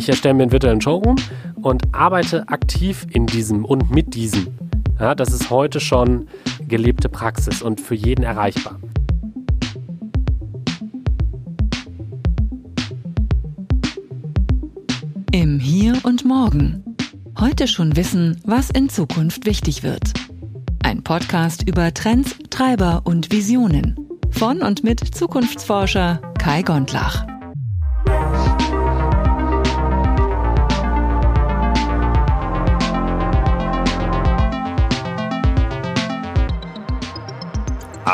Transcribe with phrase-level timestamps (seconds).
[0.00, 1.16] ich erstelle mir einen virtuellen Showroom
[1.62, 4.48] und arbeite aktiv in diesem und mit diesem.
[4.98, 6.26] Ja, das ist heute schon
[6.66, 8.78] gelebte Praxis und für jeden erreichbar.
[15.32, 16.96] Im Hier und Morgen.
[17.38, 20.12] Heute schon wissen, was in Zukunft wichtig wird.
[20.82, 23.96] Ein Podcast über Trends, Treiber und Visionen.
[24.30, 27.29] Von und mit Zukunftsforscher Kai Gondlach.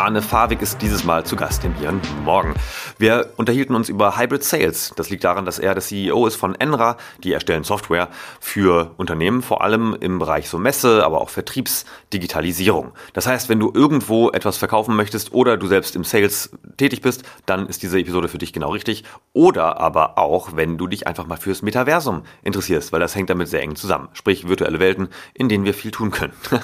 [0.06, 2.54] Arne Fawig ist dieses Mal zu Gast in Ihren Morgen.
[2.96, 4.92] Wir unterhielten uns über Hybrid Sales.
[4.94, 6.96] Das liegt daran, dass er der CEO ist von Enra.
[7.24, 12.92] Die erstellen Software für Unternehmen, vor allem im Bereich so Messe, aber auch Vertriebsdigitalisierung.
[13.14, 17.24] Das heißt, wenn du irgendwo etwas verkaufen möchtest oder du selbst im Sales tätig bist,
[17.44, 19.02] dann ist diese Episode für dich genau richtig.
[19.32, 23.48] Oder aber auch, wenn du dich einfach mal fürs Metaversum interessierst, weil das hängt damit
[23.48, 24.08] sehr eng zusammen.
[24.12, 26.32] Sprich virtuelle Welten, in denen wir viel tun können.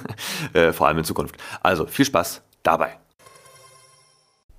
[0.52, 1.36] Äh, vor allem in Zukunft.
[1.62, 3.01] Also viel Spaß dabei.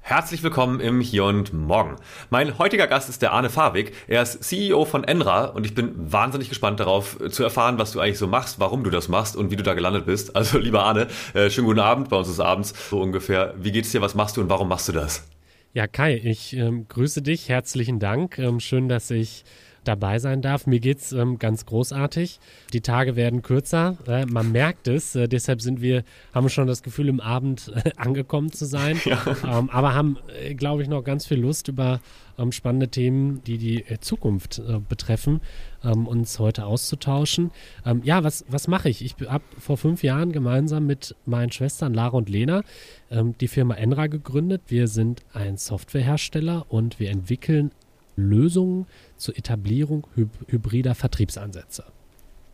[0.05, 1.95] Herzlich willkommen im Hier und Morgen.
[2.29, 3.93] Mein heutiger Gast ist der Arne Fawig.
[4.09, 8.01] Er ist CEO von Enra und ich bin wahnsinnig gespannt darauf zu erfahren, was du
[8.01, 10.35] eigentlich so machst, warum du das machst und wie du da gelandet bist.
[10.43, 12.09] Also lieber Arne, äh, schönen guten Abend.
[12.09, 13.53] Bei uns ist abends so ungefähr.
[13.57, 14.01] Wie geht's dir?
[14.01, 15.25] Was machst du und warum machst du das?
[15.71, 17.47] Ja, Kai, ich ähm, grüße dich.
[17.47, 18.37] Herzlichen Dank.
[18.39, 19.45] Ähm, schön, dass ich
[19.83, 20.67] dabei sein darf.
[20.67, 22.39] Mir geht's ähm, ganz großartig.
[22.73, 23.97] Die Tage werden kürzer.
[24.07, 25.15] Äh, man merkt es.
[25.15, 26.03] Äh, deshalb sind wir,
[26.33, 28.99] haben schon das Gefühl, im Abend äh, angekommen zu sein.
[29.13, 29.21] Ja.
[29.45, 31.99] Ähm, aber haben, äh, glaube ich, noch ganz viel Lust über
[32.37, 35.41] ähm, spannende Themen, die die äh, Zukunft äh, betreffen,
[35.83, 37.51] ähm, uns heute auszutauschen.
[37.85, 39.03] Ähm, ja, was, was mache ich?
[39.03, 42.63] Ich habe vor fünf Jahren gemeinsam mit meinen Schwestern Lara und Lena
[43.11, 44.63] ähm, die Firma Enra gegründet.
[44.67, 47.71] Wir sind ein Softwarehersteller und wir entwickeln
[48.15, 48.85] Lösungen
[49.17, 51.85] zur Etablierung hyb hybrider Vertriebsansätze.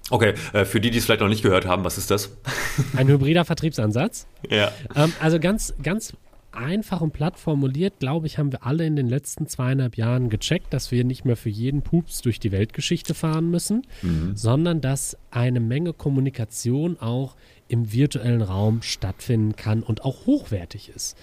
[0.09, 2.35] Okay, äh, für die, die es vielleicht noch nicht gehört haben, was ist das?
[2.95, 4.27] Ein hybrider Vertriebsansatz?
[4.49, 4.71] Ja.
[4.95, 6.13] Ähm, also ganz, ganz
[6.51, 10.73] einfach und platt formuliert, glaube ich, haben wir alle in den letzten zweieinhalb Jahren gecheckt,
[10.73, 14.35] dass wir nicht mehr für jeden Pups durch die Weltgeschichte fahren müssen, mhm.
[14.35, 17.35] sondern dass eine Menge Kommunikation auch
[17.67, 21.15] im virtuellen Raum stattfinden kann und auch hochwertig ist.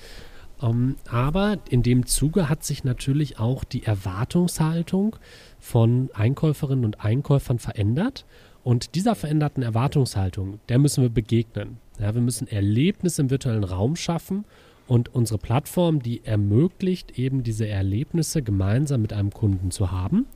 [0.59, 5.17] Um, ähm, aber in dem Zuge hat sich natürlich auch die Erwartungshaltung
[5.59, 8.25] von Einkäuferinnen und Einkäufern verändert.
[8.65, 11.77] Und dieser veränderten Erwartungshaltung, der müssen wir begegnen.
[12.01, 14.45] Ja, wir müssen Erlebnisse im virtuellen Raum schaffen
[14.87, 20.27] und unsere Plattform, die ermöglicht, eben diese Erlebnisse gemeinsam mit einem Kunden zu haben.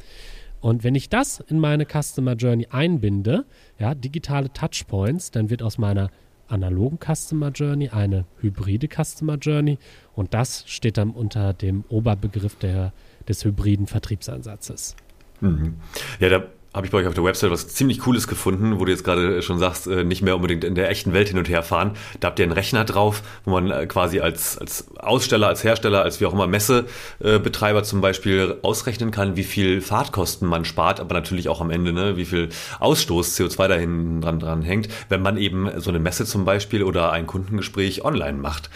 [0.61, 3.47] Und wenn ich das in meine Customer Journey einbinde,
[3.79, 6.11] ja, digitale Touchpoints, dann wird aus meiner
[6.50, 9.78] analogen Customer Journey, eine hybride Customer Journey
[10.15, 12.93] und das steht dann unter dem Oberbegriff der,
[13.28, 14.97] des hybriden Vertriebsansatzes.
[15.41, 15.77] Mhm.
[16.19, 18.93] Ja, da habe ich bei euch auf der Website was ziemlich Cooles gefunden, wo du
[18.93, 21.63] jetzt gerade schon sagst, äh, nicht mehr unbedingt in der echten Welt hin und her
[21.63, 21.93] fahren.
[22.21, 26.03] Da habt ihr einen Rechner drauf, wo man äh, quasi als, als Aussteller, als Hersteller,
[26.03, 31.15] als wie auch immer Messebetreiber zum Beispiel ausrechnen kann, wie viel Fahrtkosten man spart, aber
[31.15, 35.23] natürlich auch am Ende, ne, wie viel Ausstoß CO2 da hinten dran, dran hängt, wenn
[35.23, 38.71] man eben so eine Messe zum Beispiel oder ein Kundengespräch online macht.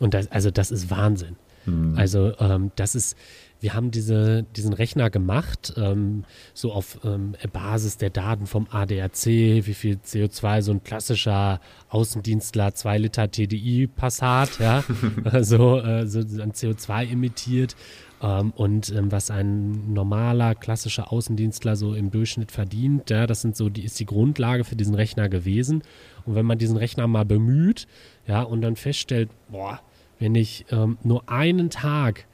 [0.00, 1.36] Und das, also das ist Wahnsinn.
[1.66, 1.94] Hm.
[1.96, 3.16] Also ähm, das ist
[3.64, 9.24] wir haben diese, diesen Rechner gemacht, ähm, so auf ähm, Basis der Daten vom ADAC,
[9.24, 14.84] wie viel CO2 so ein klassischer Außendienstler 2 Liter TDI Passat, ja,
[15.40, 17.74] so, äh, so an CO2 emittiert
[18.22, 23.56] ähm, und ähm, was ein normaler klassischer Außendienstler so im Durchschnitt verdient, ja, das sind
[23.56, 25.82] so die ist die Grundlage für diesen Rechner gewesen.
[26.26, 27.86] Und wenn man diesen Rechner mal bemüht,
[28.26, 29.80] ja, und dann feststellt, boah,
[30.18, 32.26] wenn ich ähm, nur einen Tag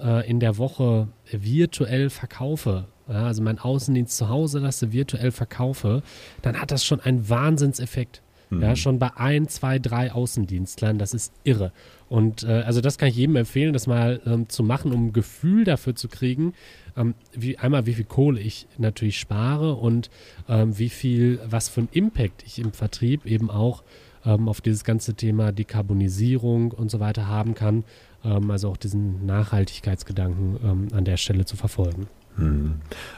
[0.00, 6.02] äh, in der Woche virtuell verkaufe, ja, also mein Außendienst zu Hause lasse, virtuell verkaufe,
[6.42, 8.22] dann hat das schon einen Wahnsinnseffekt.
[8.50, 8.62] Mhm.
[8.62, 11.72] Ja, schon bei ein, zwei, drei Außendienstlern, das ist irre.
[12.08, 15.12] Und äh, also das kann ich jedem empfehlen, das mal ähm, zu machen, um ein
[15.12, 16.54] Gefühl dafür zu kriegen,
[16.98, 20.10] ähm, wie, einmal wie viel Kohle ich natürlich spare und
[20.48, 23.82] ähm, wie viel, was für einen Impact ich im Vertrieb eben auch
[24.24, 27.84] ähm, auf dieses ganze Thema Dekarbonisierung und so weiter haben kann
[28.24, 32.08] ähm, also auch diesen Nachhaltigkeitsgedanken ähm, an der Stelle zu verfolgen.
[32.36, 32.76] Hm.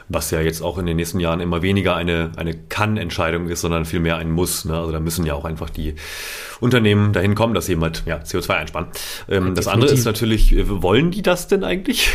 [0.09, 3.85] Was ja jetzt auch in den nächsten Jahren immer weniger eine, eine Kann-Entscheidung ist, sondern
[3.85, 4.65] vielmehr ein Muss.
[4.65, 4.75] Ne?
[4.75, 5.93] Also da müssen ja auch einfach die
[6.59, 8.87] Unternehmen dahin kommen, dass sie halt ja, CO2 einsparen.
[9.29, 12.09] Ähm, das andere ist natürlich, äh, wollen die das denn eigentlich?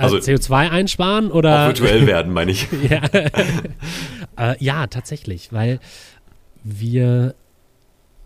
[0.00, 1.62] Also, also CO2 einsparen oder?
[1.62, 2.68] Auch virtuell werden, meine ich.
[2.88, 3.02] ja.
[4.38, 5.80] äh, ja, tatsächlich, weil
[6.62, 7.34] wir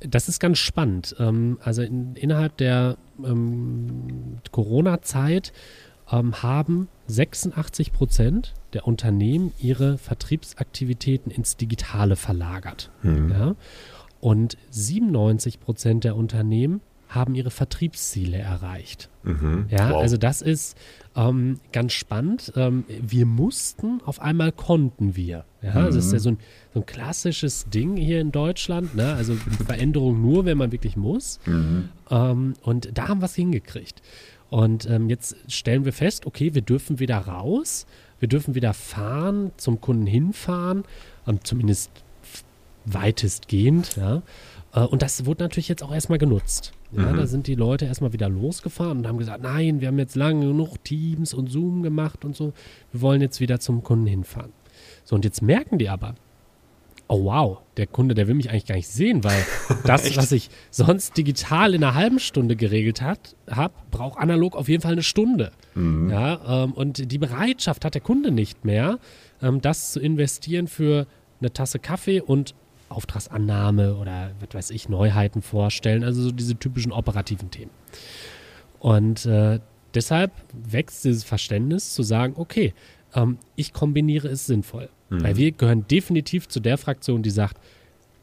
[0.06, 1.16] das ist ganz spannend.
[1.18, 5.52] Ähm, also in, innerhalb der ähm, Corona-Zeit
[6.10, 12.90] ähm, haben 86 Prozent der Unternehmen ihre Vertriebsaktivitäten ins Digitale verlagert.
[13.02, 13.30] Mhm.
[13.30, 13.56] Ja?
[14.20, 16.80] Und 97 Prozent der Unternehmen
[17.14, 19.08] haben ihre Vertriebsziele erreicht.
[19.22, 19.66] Mhm.
[19.70, 20.02] Ja, wow.
[20.02, 20.76] also das ist
[21.16, 22.52] ähm, ganz spannend.
[22.56, 25.44] Ähm, wir mussten, auf einmal konnten wir.
[25.62, 25.86] Ja, mhm.
[25.86, 26.38] das ist ja so ein,
[26.72, 28.94] so ein, klassisches Ding hier in Deutschland.
[28.94, 29.14] Ne?
[29.14, 29.34] Also
[29.66, 31.40] Veränderung nur, wenn man wirklich muss.
[31.46, 31.88] Mhm.
[32.10, 34.02] Ähm, und da haben wir es hingekriegt.
[34.50, 37.86] Und ähm, jetzt stellen wir fest, okay, wir dürfen wieder raus,
[38.20, 40.84] wir dürfen wieder fahren, zum Kunden hinfahren,
[41.26, 41.90] ähm, zumindest
[42.84, 43.96] weitestgehend.
[43.96, 44.22] Ja?
[44.74, 46.72] Äh, und das wurde natürlich jetzt auch erstmal genutzt.
[46.96, 47.16] Ja, mhm.
[47.16, 50.46] Da sind die Leute erstmal wieder losgefahren und haben gesagt, nein, wir haben jetzt lange
[50.46, 52.52] genug Teams und Zoom gemacht und so.
[52.92, 54.52] Wir wollen jetzt wieder zum Kunden hinfahren.
[55.04, 56.14] So, und jetzt merken die aber,
[57.08, 59.44] oh wow, der Kunde, der will mich eigentlich gar nicht sehen, weil
[59.84, 64.82] das, was ich sonst digital in einer halben Stunde geregelt habe, braucht analog auf jeden
[64.82, 65.52] Fall eine Stunde.
[65.74, 66.10] Mhm.
[66.10, 68.98] Ja, ähm, und die Bereitschaft hat der Kunde nicht mehr,
[69.42, 71.06] ähm, das zu investieren für
[71.40, 72.54] eine Tasse Kaffee und
[72.88, 77.70] Auftragsannahme oder was weiß ich, Neuheiten vorstellen, also so diese typischen operativen Themen.
[78.78, 79.60] Und äh,
[79.94, 82.74] deshalb wächst dieses Verständnis zu sagen, okay,
[83.14, 84.88] ähm, ich kombiniere es sinnvoll.
[85.10, 85.22] Mhm.
[85.22, 87.58] Weil wir gehören definitiv zu der Fraktion, die sagt,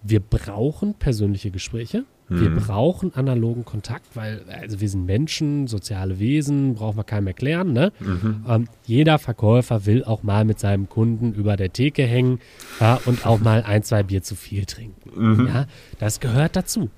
[0.03, 2.05] wir brauchen persönliche Gespräche.
[2.33, 2.59] Wir mhm.
[2.59, 7.73] brauchen analogen Kontakt, weil also wir sind Menschen, soziale Wesen, brauchen wir keinem erklären.
[7.73, 7.91] Ne?
[7.99, 8.45] Mhm.
[8.47, 12.39] Ähm, jeder Verkäufer will auch mal mit seinem Kunden über der Theke hängen
[12.79, 15.11] ja, und auch mal ein, zwei Bier zu viel trinken.
[15.13, 15.47] Mhm.
[15.47, 15.65] Ja,
[15.99, 16.89] das gehört dazu.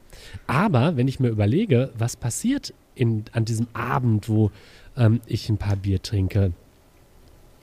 [0.45, 4.51] Aber wenn ich mir überlege, was passiert in, an diesem Abend, wo
[4.95, 6.53] ähm, ich ein paar Bier trinke,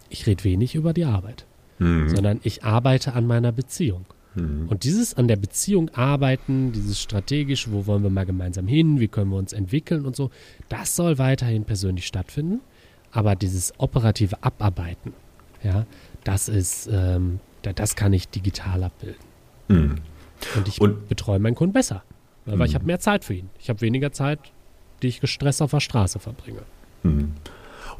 [0.08, 1.46] ich rede wenig über die Arbeit,
[1.78, 2.08] mhm.
[2.08, 4.06] sondern ich arbeite an meiner Beziehung.
[4.34, 4.68] Mhm.
[4.68, 9.08] Und dieses an der Beziehung arbeiten, dieses strategisch, wo wollen wir mal gemeinsam hin, wie
[9.08, 10.30] können wir uns entwickeln und so,
[10.68, 12.60] das soll weiterhin persönlich stattfinden.
[13.12, 15.12] Aber dieses operative Abarbeiten,
[15.62, 15.84] ja,
[16.22, 19.24] das ist, ähm, das kann ich digital abbilden.
[19.68, 19.96] Mhm.
[20.56, 22.02] Und ich und, betreue meinen Kunden besser,
[22.46, 22.62] weil mhm.
[22.62, 23.50] ich habe mehr Zeit für ihn.
[23.58, 24.38] Ich habe weniger Zeit,
[25.02, 26.62] die ich gestresst auf der Straße verbringe.
[27.02, 27.32] Mhm.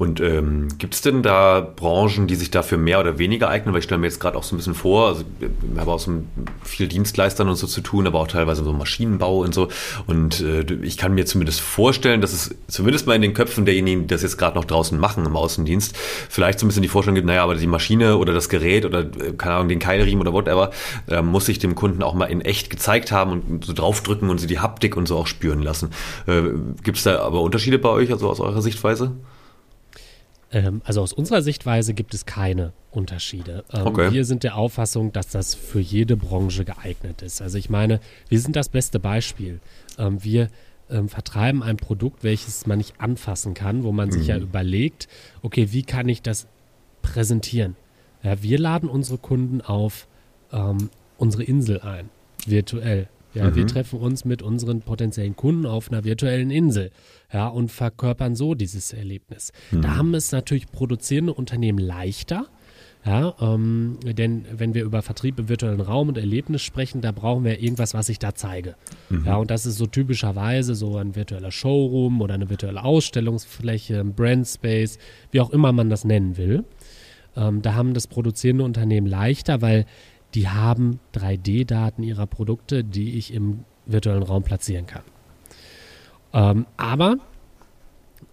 [0.00, 3.75] Und ähm, gibt es denn da Branchen, die sich dafür mehr oder weniger eignen?
[3.75, 5.99] Weil ich stelle mir jetzt gerade auch so ein bisschen vor, also ich habe auch
[5.99, 6.23] so
[6.64, 9.69] viel Dienstleistern und so zu tun, aber auch teilweise so Maschinenbau und so.
[10.06, 14.05] Und äh, ich kann mir zumindest vorstellen, dass es zumindest mal in den Köpfen derjenigen,
[14.05, 15.94] die das jetzt gerade noch draußen machen im Außendienst,
[16.31, 19.00] vielleicht so ein bisschen die Vorstellung gibt, naja, aber die Maschine oder das Gerät oder,
[19.00, 20.70] äh, keine Ahnung, den Keilriemen oder whatever,
[21.11, 24.38] äh, muss sich dem Kunden auch mal in echt gezeigt haben und so draufdrücken und
[24.38, 25.91] sie die Haptik und so auch spüren lassen.
[26.26, 26.41] Äh,
[26.82, 29.12] gibt es da aber Unterschiede bei euch, also aus eurer Sichtweise?
[30.52, 33.64] Ähm, also aus unserer Sichtweise gibt es keine Unterschiede.
[33.73, 34.12] Ähm, okay.
[34.12, 37.41] Wir sind der Auffassung, dass das für jede Branche geeignet ist.
[37.41, 39.61] Also ich meine, wir sind das beste Beispiel.
[39.99, 40.49] Ähm, wir
[40.91, 44.12] ähm, vertreiben ein Produkt, welches man nicht anfassen kann, wo man mhm.
[44.12, 44.44] sich ja mhm.
[44.44, 45.08] überlegt,
[45.43, 46.47] okay, wie kann ich das
[47.02, 47.76] präsentieren?
[48.23, 50.06] Ja, wir laden unsere Kunden auf
[50.52, 52.11] ähm, unsere Insel ein,
[52.47, 53.08] virtuell.
[53.35, 53.55] Ja, mhm.
[53.55, 56.91] wir treffen uns mit unseren potenziellen Kunden auf einer virtuellen Insel
[57.32, 59.52] ja, und verkörpern so dieses Erlebnis.
[59.70, 59.82] Mhm.
[59.82, 62.46] Da haben es natürlich produzierende Unternehmen leichter.
[63.04, 67.44] Ja, ähm, denn wenn wir über Vertrieb im virtuellen Raum und Erlebnis sprechen, da brauchen
[67.44, 68.74] wir irgendwas, was ich da zeige.
[69.08, 69.24] Mhm.
[69.24, 74.12] Ja, und das ist so typischerweise so ein virtueller Showroom oder eine virtuelle Ausstellungsfläche, ein
[74.12, 74.98] Brandspace,
[75.30, 76.64] wie auch immer man das nennen will.
[77.37, 79.87] Ähm, da haben das produzierende Unternehmen leichter, weil
[80.34, 85.02] die haben 3D-Daten ihrer Produkte, die ich im virtuellen Raum platzieren kann.
[86.32, 87.16] Ähm, aber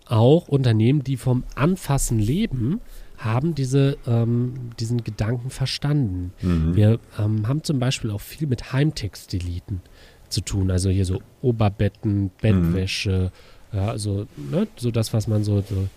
[0.06, 2.82] auch Unternehmen, die vom Anfassen leben,
[3.18, 6.34] haben diese, ähm, diesen Gedanken verstanden.
[6.42, 6.76] Mhm.
[6.76, 9.82] Wir ähm, haben zum Beispiel auch viel mit Heimtextiliten
[10.30, 13.32] zu tun, also hier so Oberbetten, Bettwäsche,
[13.72, 13.78] mhm.
[13.78, 15.88] ja, also ne, so das, was man so, so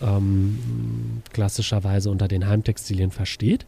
[0.00, 3.66] ähm, klassischerweise unter den Heimtextilien versteht.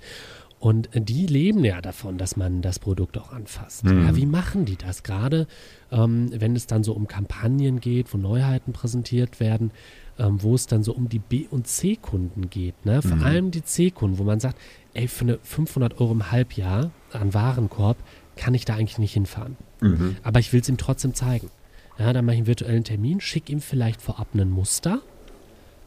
[0.64, 3.84] Und die leben ja davon, dass man das Produkt auch anfasst.
[3.84, 4.06] Mhm.
[4.06, 5.02] Ja, wie machen die das?
[5.02, 5.46] Gerade
[5.92, 9.72] ähm, wenn es dann so um Kampagnen geht, wo Neuheiten präsentiert werden,
[10.18, 12.86] ähm, wo es dann so um die B- und C-Kunden geht.
[12.86, 13.02] Ne?
[13.02, 13.24] Vor mhm.
[13.24, 14.56] allem die C-Kunden, wo man sagt,
[14.94, 17.98] ey, für eine 500 Euro im Halbjahr an Warenkorb
[18.34, 19.58] kann ich da eigentlich nicht hinfahren.
[19.82, 20.16] Mhm.
[20.22, 21.50] Aber ich will es ihm trotzdem zeigen.
[21.98, 25.02] Ja, dann mache ich einen virtuellen Termin, schicke ihm vielleicht vorab ein Muster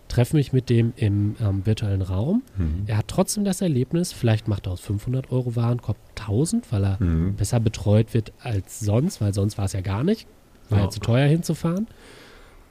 [0.07, 2.43] treffe mich mit dem im ähm, virtuellen Raum.
[2.57, 2.83] Mhm.
[2.87, 7.03] Er hat trotzdem das Erlebnis, vielleicht macht er aus 500 Euro Warenkorb 1000, weil er
[7.03, 7.35] mhm.
[7.35, 10.27] besser betreut wird als sonst, weil sonst war es ja gar nicht,
[10.69, 10.85] war ja.
[10.85, 11.87] ja zu teuer hinzufahren.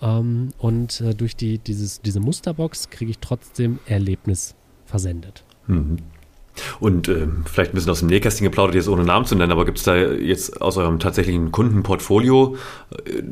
[0.02, 5.45] Ähm, und äh, durch die, dieses, diese Musterbox kriege ich trotzdem Erlebnis versendet.
[5.66, 5.99] Mhm.
[6.81, 9.65] Und äh, vielleicht ein bisschen aus dem Nähkästchen geplaudert, jetzt ohne Namen zu nennen, aber
[9.65, 12.57] gibt es da jetzt aus eurem tatsächlichen Kundenportfolio
[13.05, 13.23] äh,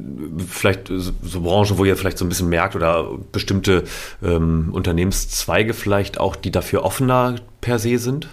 [0.49, 3.85] vielleicht so Branchen, wo ihr vielleicht so ein bisschen merkt oder bestimmte
[4.23, 8.29] ähm, Unternehmenszweige vielleicht auch, die dafür offener per se sind?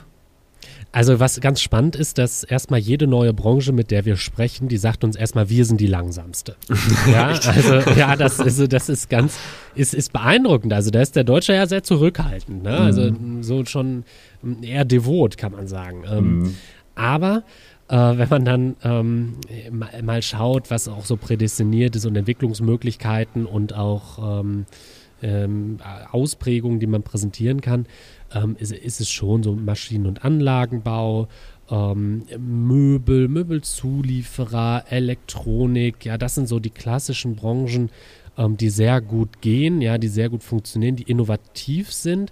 [0.94, 4.78] Also was ganz spannend ist, dass erstmal jede neue Branche, mit der wir sprechen, die
[4.78, 6.58] sagt uns erstmal, wir sind die langsamste.
[7.12, 9.38] ja, also ja, das ist, das ist ganz,
[9.74, 10.74] ist, ist beeindruckend.
[10.74, 12.64] Also da ist der Deutsche ja sehr zurückhaltend.
[12.64, 12.78] Ne?
[12.78, 13.42] Also mhm.
[13.42, 14.04] so schon
[14.62, 16.04] eher devot, kann man sagen.
[16.12, 16.56] Ähm, mhm.
[16.96, 17.44] Aber
[17.88, 19.36] äh, wenn man dann ähm,
[20.02, 24.66] mal schaut, was auch so prädestiniert ist und Entwicklungsmöglichkeiten und auch ähm,
[25.24, 25.78] ähm,
[26.12, 27.86] Ausprägungen, die man präsentieren kann,
[28.34, 31.28] ähm, ist, ist, es schon so Maschinen- und Anlagenbau,
[31.70, 37.90] ähm, Möbel, Möbelzulieferer, Elektronik, ja, das sind so die klassischen Branchen,
[38.38, 42.32] ähm, die sehr gut gehen, ja, die sehr gut funktionieren, die innovativ sind,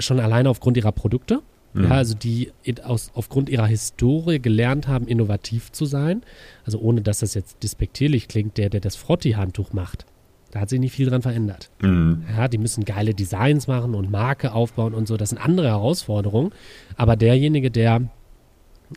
[0.00, 1.42] schon alleine aufgrund ihrer Produkte.
[1.72, 1.84] Mhm.
[1.84, 6.22] Ja, also die aus, aufgrund ihrer Historie gelernt haben, innovativ zu sein.
[6.64, 10.06] Also ohne dass das jetzt despektierlich klingt, der, der das Frotti-Handtuch macht,
[10.50, 11.70] da hat sich nicht viel dran verändert.
[11.80, 12.24] Mhm.
[12.36, 15.16] Ja, die müssen geile Designs machen und Marke aufbauen und so.
[15.16, 16.52] Das sind andere Herausforderungen.
[16.96, 18.02] Aber derjenige, der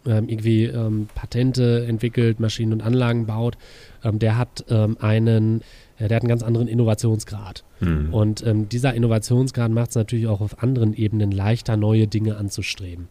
[0.05, 3.57] ähm, irgendwie ähm, Patente entwickelt, Maschinen und Anlagen baut,
[4.03, 5.61] ähm, der hat ähm, einen,
[5.99, 7.63] ja, der hat einen ganz anderen Innovationsgrad.
[7.79, 8.11] Mhm.
[8.11, 13.09] Und ähm, dieser Innovationsgrad macht es natürlich auch auf anderen Ebenen leichter, neue Dinge anzustreben.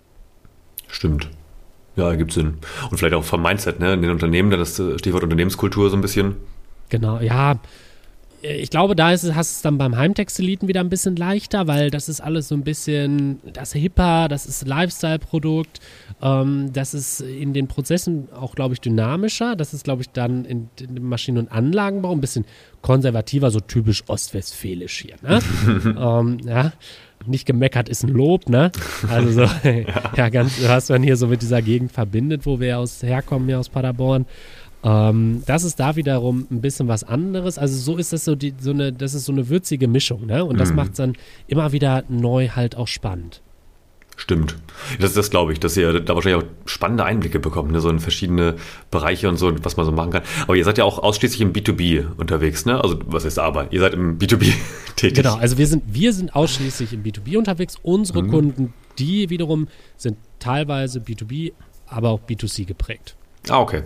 [0.89, 1.31] Stimmt.
[1.95, 2.55] Ja, ergibt Sinn.
[2.91, 3.93] Und vielleicht auch vom Mindset, ne?
[3.93, 6.37] In den Unternehmen, das äh, Stichwort Unternehmenskultur so ein bisschen.
[6.89, 7.61] Genau, ja
[8.43, 11.91] ich glaube, da ist, hast du es dann beim Heimtextiliten wieder ein bisschen leichter, weil
[11.91, 15.81] das ist alles so ein bisschen, das hipper, das ist Lifestyle-Produkt,
[16.21, 19.55] ähm, das ist in den Prozessen auch, glaube ich, dynamischer.
[19.55, 22.45] Das ist, glaube ich, dann in, in dem Maschinen- und Anlagenbau ein bisschen
[22.81, 25.17] konservativer, so typisch ostwestfälisch hier.
[25.23, 25.39] Ne?
[25.99, 26.73] ähm, ja
[27.27, 28.73] nicht gemeckert ist ein Lob, ne?
[29.09, 29.85] Also so, ja.
[30.17, 33.61] ja, ganz, was man hier so mit dieser Gegend verbindet, wo wir aus herkommen, hier
[33.61, 34.27] aus Paderborn.
[34.85, 37.59] Ähm, das ist da wiederum ein bisschen was anderes.
[37.59, 40.45] Also so ist das so, die, so eine, das ist so eine würzige Mischung, ne?
[40.45, 40.77] Und das mhm.
[40.77, 41.15] macht es dann
[41.47, 43.43] immer wieder neu halt auch spannend.
[44.17, 44.57] Stimmt.
[45.01, 47.81] Das, das glaube ich, dass ihr da wahrscheinlich auch spannende Einblicke bekommt, ne?
[47.81, 48.57] so in verschiedene
[48.91, 50.23] Bereiche und so, was man so machen kann.
[50.43, 52.81] Aber ihr seid ja auch ausschließlich im B2B unterwegs, ne?
[52.83, 53.73] Also was ist aber?
[53.73, 54.53] Ihr seid im B2B
[54.97, 55.17] tätig.
[55.17, 57.77] Genau, also wir sind, wir sind ausschließlich im B2B unterwegs.
[57.83, 58.31] Unsere mhm.
[58.31, 61.53] Kunden, die wiederum sind teilweise B2B,
[61.87, 63.17] aber auch B2C geprägt.
[63.49, 63.83] Ah, okay.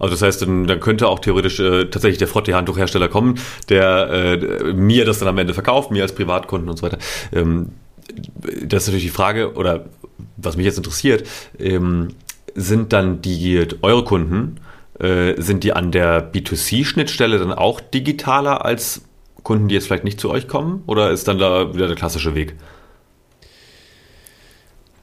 [0.00, 3.38] Also das heißt, dann, dann könnte auch theoretisch äh, tatsächlich der Frottee-Handtuchhersteller kommen,
[3.68, 6.98] der äh, mir das dann am Ende verkauft, mir als Privatkunden und so weiter.
[7.32, 7.68] Ähm,
[8.64, 9.84] das ist natürlich die Frage, oder
[10.38, 11.28] was mich jetzt interessiert,
[11.58, 12.08] ähm,
[12.54, 14.56] sind dann die eure Kunden,
[14.98, 19.02] äh, sind die an der B2C-Schnittstelle dann auch digitaler als
[19.42, 20.82] Kunden, die jetzt vielleicht nicht zu euch kommen?
[20.86, 22.56] Oder ist dann da wieder der klassische Weg?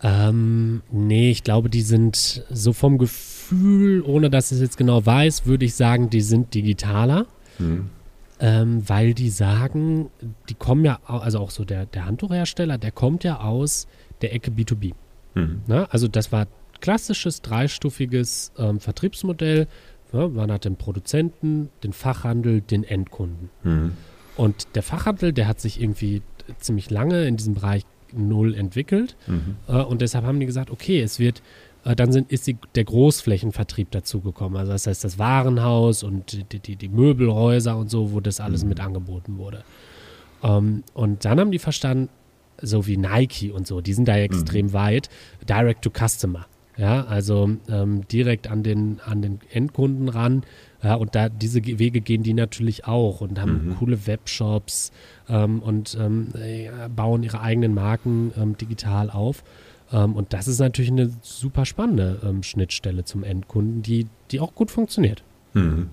[0.01, 4.77] Ähm, nee, ich glaube, die sind so vom Gefühl Gefühl, ohne dass ich es jetzt
[4.77, 7.25] genau weiß, würde ich sagen, die sind digitaler.
[7.59, 7.89] Mhm.
[8.39, 10.11] Ähm, weil die sagen,
[10.47, 13.87] die kommen ja, also auch so der, der Handtuchhersteller, der kommt ja aus
[14.21, 14.93] der Ecke B2B.
[15.33, 15.61] Mhm.
[15.65, 15.87] Ne?
[15.91, 16.45] Also das war
[16.79, 19.67] klassisches dreistufiges ähm, Vertriebsmodell.
[20.13, 23.49] Ja, man hat den Produzenten, den Fachhandel, den Endkunden.
[23.63, 23.93] Mhm.
[24.35, 26.21] Und der Fachhandel, der hat sich irgendwie
[26.59, 29.15] ziemlich lange in diesem Bereich null entwickelt.
[29.27, 29.57] Mhm.
[29.67, 31.41] Äh, und deshalb haben die gesagt, okay, es wird
[31.95, 34.57] dann sind, ist die, der Großflächenvertrieb dazugekommen.
[34.57, 38.63] Also das heißt das Warenhaus und die, die, die Möbelhäuser und so, wo das alles
[38.63, 38.69] mhm.
[38.69, 39.63] mit angeboten wurde.
[40.41, 42.09] Um, ähm, und dann haben die verstanden,
[42.61, 44.73] so wie Nike und so, die sind da extrem mhm.
[44.73, 45.09] weit,
[45.47, 46.45] direct to customer.
[46.77, 50.43] Ja, also ähm, direkt an den, an den Endkunden ran.
[50.83, 53.75] Ja, und da diese Wege gehen die natürlich auch und haben mhm.
[53.77, 54.91] coole Webshops
[55.27, 56.29] ähm, und ähm,
[56.95, 59.43] bauen ihre eigenen Marken ähm, digital auf.
[59.91, 64.53] Ähm, und das ist natürlich eine super spannende ähm, Schnittstelle zum Endkunden, die, die auch
[64.55, 65.23] gut funktioniert.
[65.53, 65.89] Mhm.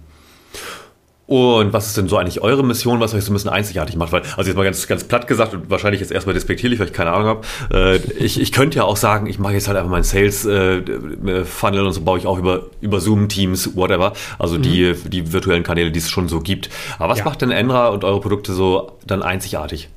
[1.27, 4.13] Und was ist denn so eigentlich eure Mission, was euch so ein bisschen einzigartig macht?
[4.13, 6.93] Weil, also jetzt mal ganz, ganz platt gesagt und wahrscheinlich jetzt erstmal despektierlich, weil ich
[6.93, 7.41] keine Ahnung habe.
[7.73, 11.87] Äh, ich, ich könnte ja auch sagen, ich mache jetzt halt einfach meinen Sales-Funnel äh,
[11.87, 14.13] und so baue ich auch über, über Zoom, Teams, whatever.
[14.39, 14.63] Also mhm.
[14.63, 16.69] die, die virtuellen Kanäle, die es schon so gibt.
[16.99, 17.25] Aber was ja.
[17.25, 19.89] macht denn Enra und eure Produkte so dann einzigartig?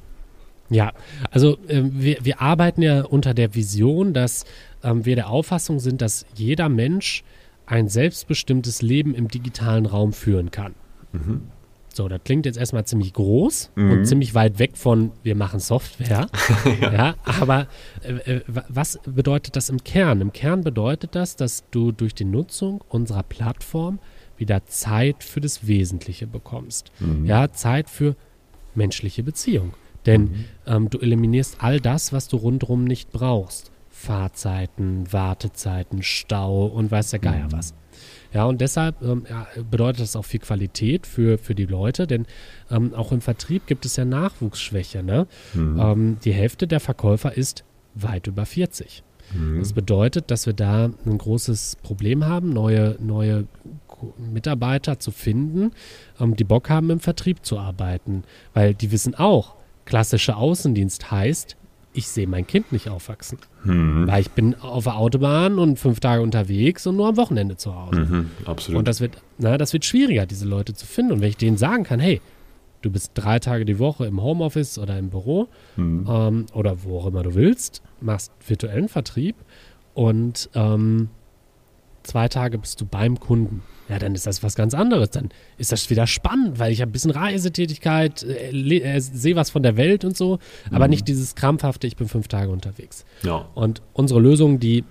[0.69, 0.91] Ja,
[1.31, 4.45] also äh, wir, wir arbeiten ja unter der Vision, dass
[4.83, 7.23] ähm, wir der Auffassung sind, dass jeder Mensch
[7.65, 10.73] ein selbstbestimmtes Leben im digitalen Raum führen kann.
[11.11, 11.41] Mhm.
[11.93, 13.91] So, das klingt jetzt erstmal ziemlich groß mhm.
[13.91, 16.29] und ziemlich weit weg von, wir machen Software.
[16.81, 16.93] ja.
[16.93, 17.15] ja.
[17.23, 17.67] aber
[18.03, 20.21] äh, äh was bedeutet das im Kern?
[20.21, 23.99] Im Kern bedeutet das, dass du durch die Nutzung unserer Plattform
[24.37, 26.91] wieder Zeit für das Wesentliche bekommst.
[26.99, 27.25] Mhm.
[27.25, 28.15] Ja, Zeit für
[28.75, 29.73] menschliche Beziehung.
[30.07, 30.45] Denn mhm.
[30.65, 33.71] ähm, du eliminierst all das, was du rundherum nicht brauchst.
[33.89, 37.73] Fahrzeiten, Wartezeiten, Stau und weiß der Geier was.
[38.33, 42.25] Ja, und deshalb ähm, ja, bedeutet das auch viel Qualität für, für die Leute, denn
[42.69, 45.01] ähm, auch im Vertrieb gibt es ja Nachwuchsschwäche.
[45.01, 45.27] Ne?
[45.53, 45.79] Mhm.
[45.79, 47.63] Ähm, die Hälfte der Verkäufer ist
[47.95, 49.03] weit über 40.
[49.33, 49.59] Mhm.
[49.59, 53.47] Das bedeutet, dass wir da ein großes Problem haben, neue, neue
[54.17, 55.71] Mitarbeiter zu finden,
[56.19, 58.23] ähm, die Bock haben, im Vertrieb zu arbeiten.
[58.53, 59.56] Weil die wissen auch,
[59.87, 61.57] klassischer Außendienst heißt,
[61.93, 63.39] ich sehe mein Kind nicht aufwachsen.
[63.63, 64.07] Mhm.
[64.07, 67.75] Weil ich bin auf der Autobahn und fünf Tage unterwegs und nur am Wochenende zu
[67.75, 68.01] Hause.
[68.01, 68.79] Mhm, absolut.
[68.79, 71.13] Und das wird, na, das wird schwieriger, diese Leute zu finden.
[71.13, 72.21] Und wenn ich denen sagen kann, hey,
[72.83, 76.05] du bist drei Tage die Woche im Homeoffice oder im Büro mhm.
[76.07, 79.35] ähm, oder wo auch immer du willst, machst virtuellen Vertrieb
[79.95, 81.09] und ähm,
[82.07, 85.11] zwei Tage bist du beim Kunden ja, dann ist das was ganz anderes.
[85.11, 89.49] Dann ist das wieder spannend, weil ich habe ein bisschen Reisetätigkeit, äh, äh, sehe was
[89.49, 90.39] von der Welt und so,
[90.71, 90.91] aber mhm.
[90.91, 93.05] nicht dieses krampfhafte, ich bin fünf Tage unterwegs.
[93.23, 93.47] Ja.
[93.55, 94.83] Und unsere Lösungen, die äh,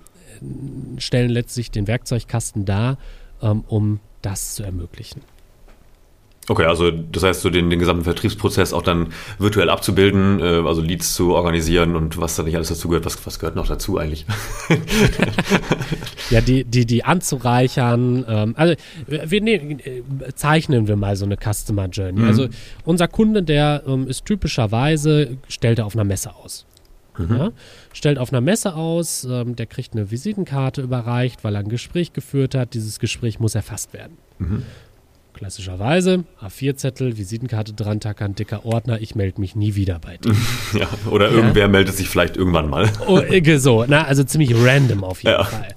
[0.99, 2.97] stellen letztlich den Werkzeugkasten dar,
[3.41, 5.21] ähm, um das zu ermöglichen.
[6.49, 10.81] Okay, also das heißt, so den, den gesamten Vertriebsprozess auch dann virtuell abzubilden, äh, also
[10.81, 13.05] Leads zu organisieren und was da nicht alles dazu gehört.
[13.05, 14.25] Was, was gehört noch dazu eigentlich?
[16.29, 18.25] ja, die, die, die anzureichern.
[18.27, 18.75] Ähm, also
[19.07, 19.77] wir ne,
[20.35, 22.21] zeichnen wir mal so eine Customer Journey.
[22.21, 22.27] Mhm.
[22.27, 22.47] Also
[22.85, 26.65] unser Kunde, der ähm, ist typischerweise, stellt er auf einer Messe aus.
[27.17, 27.35] Mhm.
[27.35, 27.51] Ja,
[27.91, 32.13] stellt auf einer Messe aus, ähm, der kriegt eine Visitenkarte überreicht, weil er ein Gespräch
[32.13, 32.73] geführt hat.
[32.73, 34.17] Dieses Gespräch muss erfasst werden.
[34.39, 34.63] Mhm.
[35.37, 40.35] Klassischerweise A4-Zettel, Visitenkarte dran tackern, dicker Ordner, ich melde mich nie wieder bei dir.
[40.73, 41.37] Ja, oder ja.
[41.37, 42.89] irgendwer meldet sich vielleicht irgendwann mal.
[43.07, 45.43] Oh, äh, so, na, also ziemlich random auf jeden ja.
[45.43, 45.75] Fall.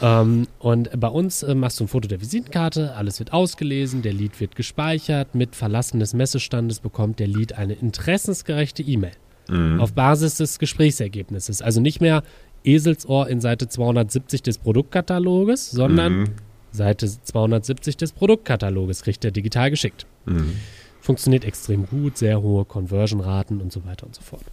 [0.00, 4.12] Ähm, und bei uns äh, machst du ein Foto der Visitenkarte, alles wird ausgelesen, der
[4.12, 9.12] Lead wird gespeichert, mit Verlassen des Messestandes bekommt der Lead eine interessensgerechte E-Mail
[9.48, 9.80] mhm.
[9.80, 11.60] auf Basis des Gesprächsergebnisses.
[11.60, 12.22] Also nicht mehr
[12.64, 16.28] Eselsohr in Seite 270 des Produktkataloges, sondern mhm
[16.72, 20.06] Seite 270 des Produktkataloges kriegt er digital geschickt.
[20.26, 20.56] Mhm.
[21.00, 24.44] Funktioniert extrem gut, sehr hohe Conversion-Raten und so weiter und so fort.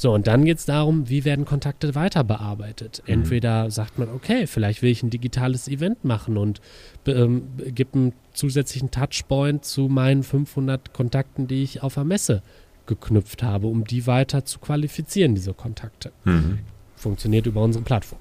[0.00, 3.02] So, und dann geht es darum, wie werden Kontakte weiter bearbeitet.
[3.06, 3.14] Mhm.
[3.14, 6.60] Entweder sagt man, okay, vielleicht will ich ein digitales Event machen und
[7.06, 12.42] ähm, gibt einen zusätzlichen Touchpoint zu meinen 500 Kontakten, die ich auf der Messe
[12.86, 16.12] geknüpft habe, um die weiter zu qualifizieren, diese Kontakte.
[16.24, 16.60] Mhm.
[16.94, 18.20] Funktioniert über unsere Plattform.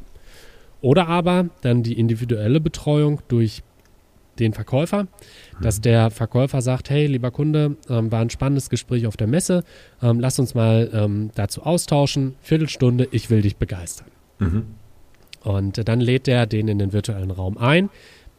[0.82, 3.64] Oder aber dann die individuelle Betreuung durch
[4.40, 5.08] den Verkäufer,
[5.62, 5.82] dass mhm.
[5.84, 9.64] der Verkäufer sagt, hey, lieber Kunde, ähm, war ein spannendes Gespräch auf der Messe,
[10.02, 14.08] ähm, lass uns mal ähm, dazu austauschen, Viertelstunde, ich will dich begeistern.
[14.40, 14.66] Mhm.
[15.44, 17.90] Und äh, dann lädt er den in den virtuellen Raum ein.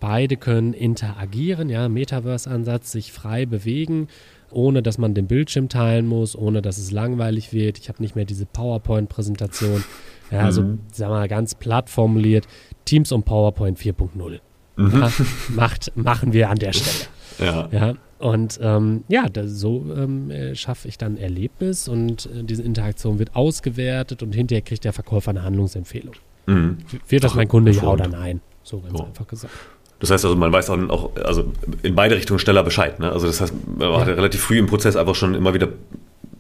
[0.01, 4.07] Beide können interagieren, ja, Metaverse-Ansatz, sich frei bewegen,
[4.51, 7.79] ohne dass man den Bildschirm teilen muss, ohne dass es langweilig wird.
[7.79, 9.85] Ich habe nicht mehr diese PowerPoint-Präsentation.
[10.31, 10.81] Ja, also, mhm.
[10.93, 12.47] sagen wir mal ganz platt formuliert,
[12.85, 14.41] Teams und PowerPoint 4.0.
[14.77, 15.01] Mhm.
[15.01, 15.11] Ja,
[15.49, 17.07] macht, machen wir an der Stelle.
[17.41, 17.69] Ja.
[17.71, 22.65] ja und ähm, ja, das, so ähm, äh, schaffe ich dann Erlebnis und äh, diese
[22.65, 26.15] Interaktion wird ausgewertet und hinterher kriegt der Verkäufer eine Handlungsempfehlung.
[26.47, 26.79] Mhm.
[27.07, 28.41] Wird das Ach, mein Kunde ja oder nein?
[28.65, 29.05] So ganz oh.
[29.05, 29.53] einfach gesagt.
[30.01, 33.01] Das heißt also, man weiß auch, also in beide Richtungen schneller Bescheid.
[33.01, 33.11] Ne?
[33.11, 34.01] Also das heißt, man ja.
[34.01, 35.69] hat relativ früh im Prozess einfach schon immer wieder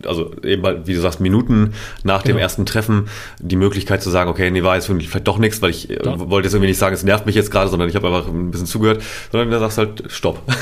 [0.04, 2.40] also eben halt, wie du sagst, Minuten nach dem genau.
[2.40, 3.08] ersten Treffen
[3.40, 6.30] die Möglichkeit zu sagen, okay, nee, war jetzt vielleicht doch nichts, weil ich äh, doch.
[6.30, 8.50] wollte jetzt irgendwie nicht sagen, es nervt mich jetzt gerade, sondern ich habe einfach ein
[8.50, 10.42] bisschen zugehört, sondern du sagst halt, stopp.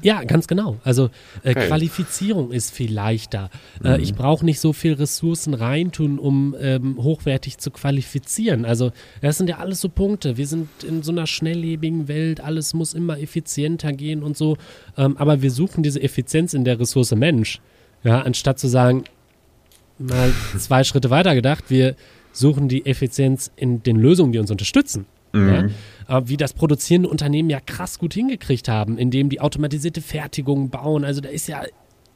[0.00, 0.78] Ja, ganz genau.
[0.84, 1.10] Also
[1.42, 1.66] äh, okay.
[1.66, 3.50] Qualifizierung ist viel leichter.
[3.82, 4.02] Äh, mhm.
[4.02, 8.64] ich brauche nicht so viel Ressourcen reintun, um ähm, hochwertig zu qualifizieren.
[8.64, 10.36] Also das sind ja alles so Punkte.
[10.36, 14.56] Wir sind in so einer schnelllebigen Welt, alles muss immer effizienter gehen und so.
[14.96, 17.60] Ähm, aber wir suchen diese Effizienz in der Ressource Mensch.
[18.08, 19.04] Ja, anstatt zu sagen,
[19.98, 21.94] mal zwei Schritte weiter gedacht, wir
[22.32, 25.04] suchen die Effizienz in den Lösungen, die uns unterstützen.
[25.34, 25.72] Mhm.
[26.08, 26.26] Ja?
[26.26, 31.04] Wie das produzierende Unternehmen ja krass gut hingekriegt haben, indem die automatisierte Fertigung bauen.
[31.04, 31.64] Also da ist ja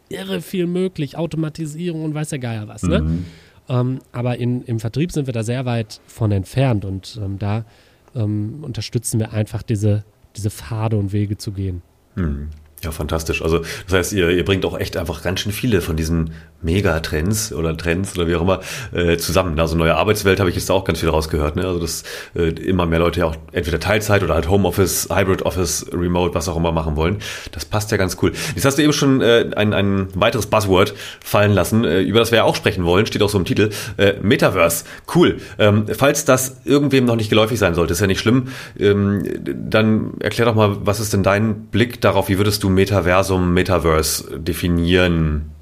[0.08, 2.84] irre viel möglich, Automatisierung und weiß der Geier was.
[2.84, 3.02] Ne?
[3.02, 3.24] Mhm.
[3.68, 7.66] Ähm, aber in, im Vertrieb sind wir da sehr weit von entfernt und ähm, da
[8.14, 10.04] ähm, unterstützen wir einfach diese,
[10.36, 11.82] diese Pfade und Wege zu gehen.
[12.16, 12.48] Mhm.
[12.84, 13.42] Ja, fantastisch.
[13.42, 17.52] Also das heißt, ihr, ihr bringt auch echt einfach ganz schön viele von diesen Megatrends
[17.52, 18.60] oder Trends oder wie auch immer
[18.92, 19.58] äh, zusammen.
[19.60, 21.54] Also neue Arbeitswelt habe ich jetzt auch ganz viel rausgehört.
[21.54, 21.64] Ne?
[21.64, 22.02] Also dass
[22.34, 26.48] äh, immer mehr Leute ja auch entweder Teilzeit oder halt Homeoffice, Hybrid Office, Remote, was
[26.48, 27.18] auch immer machen wollen.
[27.52, 28.32] Das passt ja ganz cool.
[28.56, 32.32] Jetzt hast du eben schon äh, ein, ein weiteres Buzzword fallen lassen, äh, über das
[32.32, 33.70] wir ja auch sprechen wollen, steht auch so im Titel.
[33.96, 35.36] Äh, Metaverse, cool.
[35.60, 39.22] Ähm, falls das irgendwem noch nicht geläufig sein sollte, ist ja nicht schlimm, ähm,
[39.68, 44.40] dann erklär doch mal, was ist denn dein Blick darauf, wie würdest du Metaversum, Metaverse
[44.40, 45.52] definieren?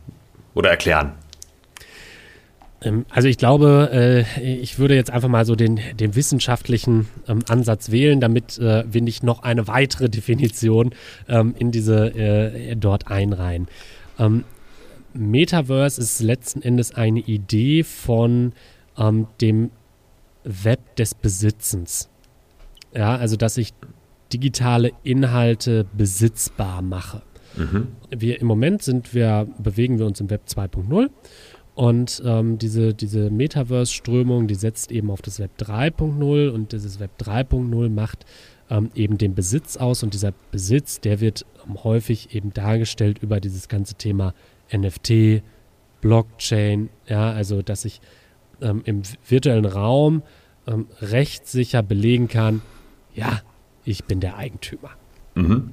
[0.55, 1.13] oder erklären?
[2.83, 7.41] Ähm, also ich glaube, äh, ich würde jetzt einfach mal so den, den wissenschaftlichen ähm,
[7.49, 10.91] Ansatz wählen, damit äh, wir nicht noch eine weitere Definition
[11.29, 13.69] ähm, in diese äh, dort einreihen.
[15.15, 18.53] Metaverse ist letzten Endes eine Idee von
[19.41, 19.71] dem
[20.45, 22.11] Web des Besitzens.
[22.95, 23.73] Ja, also dass ich
[24.33, 27.23] digitale Inhalte besitzbar mache.
[27.57, 27.89] Mhm.
[28.11, 31.11] Wir im Moment sind wir, bewegen wir uns im Web 2.0
[31.75, 37.13] und ähm, diese, diese Metaverse-Strömung, die setzt eben auf das Web 3.0 und dieses Web
[37.21, 38.25] 3.0 macht
[38.69, 43.41] ähm, eben den Besitz aus und dieser Besitz, der wird ähm, häufig eben dargestellt über
[43.41, 44.35] dieses ganze Thema
[44.73, 45.43] NFT,
[46.01, 48.01] Blockchain, ja, also dass ich
[48.63, 50.23] ähm, im virtuellen Raum
[50.67, 52.63] ähm, rechtssicher belegen kann,
[53.15, 53.41] ja,
[53.91, 54.91] ich bin der Eigentümer.
[55.35, 55.71] Mhm.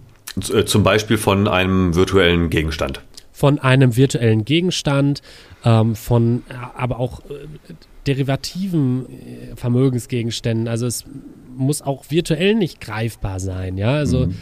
[0.54, 3.02] Äh, zum Beispiel von einem virtuellen Gegenstand.
[3.32, 5.22] Von einem virtuellen Gegenstand,
[5.64, 6.44] ähm, von
[6.76, 7.48] aber auch äh,
[8.08, 10.68] derivativen äh, Vermögensgegenständen.
[10.68, 11.06] Also es
[11.56, 13.92] muss auch virtuell nicht greifbar sein, ja.
[13.92, 14.36] Also mhm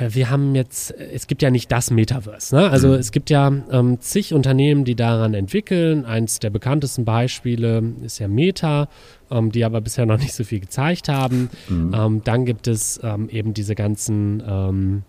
[0.00, 2.56] wir haben jetzt, es gibt ja nicht das Metaverse.
[2.56, 2.70] Ne?
[2.70, 2.94] Also mhm.
[2.94, 6.04] es gibt ja ähm, zig Unternehmen, die daran entwickeln.
[6.04, 8.88] Eins der bekanntesten Beispiele ist ja Meta,
[9.30, 11.50] ähm, die aber bisher noch nicht so viel gezeigt haben.
[11.68, 11.94] Mhm.
[11.94, 15.02] Ähm, dann gibt es ähm, eben diese ganzen ähm,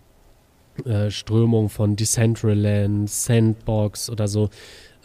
[0.84, 4.50] äh, Strömungen von Decentraland, Sandbox oder so,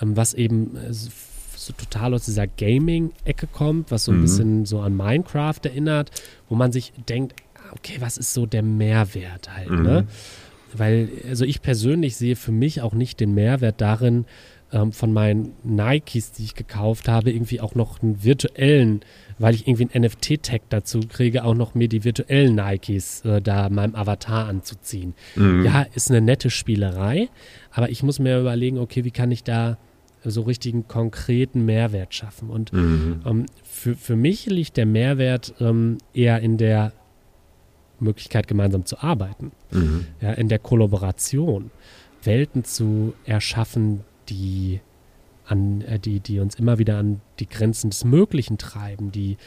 [0.01, 4.21] ähm, was eben äh, so total aus dieser Gaming-Ecke kommt, was so ein mhm.
[4.21, 6.11] bisschen so an Minecraft erinnert,
[6.47, 7.35] wo man sich denkt,
[7.71, 9.83] okay, was ist so der Mehrwert halt, mhm.
[9.83, 10.07] ne?
[10.73, 14.25] Weil, also ich persönlich sehe für mich auch nicht den Mehrwert darin,
[14.71, 19.01] ähm, von meinen Nikes, die ich gekauft habe, irgendwie auch noch einen virtuellen,
[19.37, 23.69] weil ich irgendwie einen NFT-Tag dazu kriege, auch noch mir die virtuellen Nikes äh, da
[23.69, 25.15] meinem Avatar anzuziehen.
[25.35, 25.65] Mhm.
[25.65, 27.29] Ja, ist eine nette Spielerei,
[27.71, 29.77] aber ich muss mir überlegen, okay, wie kann ich da
[30.23, 32.49] so richtigen konkreten Mehrwert schaffen?
[32.49, 33.21] Und mhm.
[33.25, 36.93] ähm, für, für mich liegt der Mehrwert ähm, eher in der
[38.03, 40.07] Möglichkeit, gemeinsam zu arbeiten, mhm.
[40.21, 41.71] ja, in der Kollaboration,
[42.23, 44.81] Welten zu erschaffen, die
[45.45, 49.37] an, äh, die, die uns immer wieder an die Grenzen des Möglichen treiben, die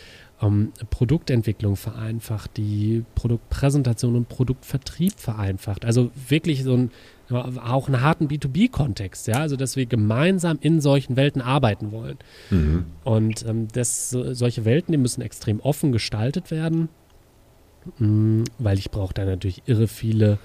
[0.41, 5.85] ähm, Produktentwicklung vereinfacht, die Produktpräsentation und Produktvertrieb vereinfacht.
[5.85, 6.91] Also wirklich so ein
[7.31, 12.19] auch einen harten B2B-Kontext, ja, also dass wir gemeinsam in solchen Welten arbeiten wollen.
[12.51, 12.85] Mhm.
[13.05, 16.91] Und ähm, das, solche Welten, die müssen extrem offen gestaltet werden.
[17.99, 20.39] Mm, weil ich brauche da natürlich irre viele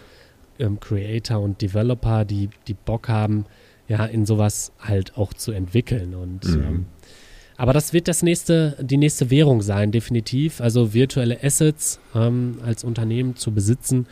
[0.60, 3.46] ähm, Creator und Developer, die, die Bock haben,
[3.88, 6.16] ja, in sowas halt auch zu entwickeln.
[6.16, 6.64] Und mhm.
[6.64, 6.86] ähm,
[7.58, 10.62] aber das wird das nächste, die nächste Währung sein, definitiv.
[10.62, 14.06] Also virtuelle Assets ähm, als Unternehmen zu besitzen,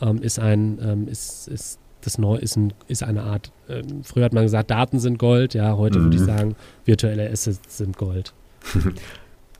[0.00, 4.24] ähm, ist ein, ähm, ist, ist das neu ist, ein, ist eine Art, äh, früher
[4.24, 6.04] hat man gesagt, Daten sind Gold, ja, heute mhm.
[6.04, 8.34] würde ich sagen, virtuelle Assets sind Gold.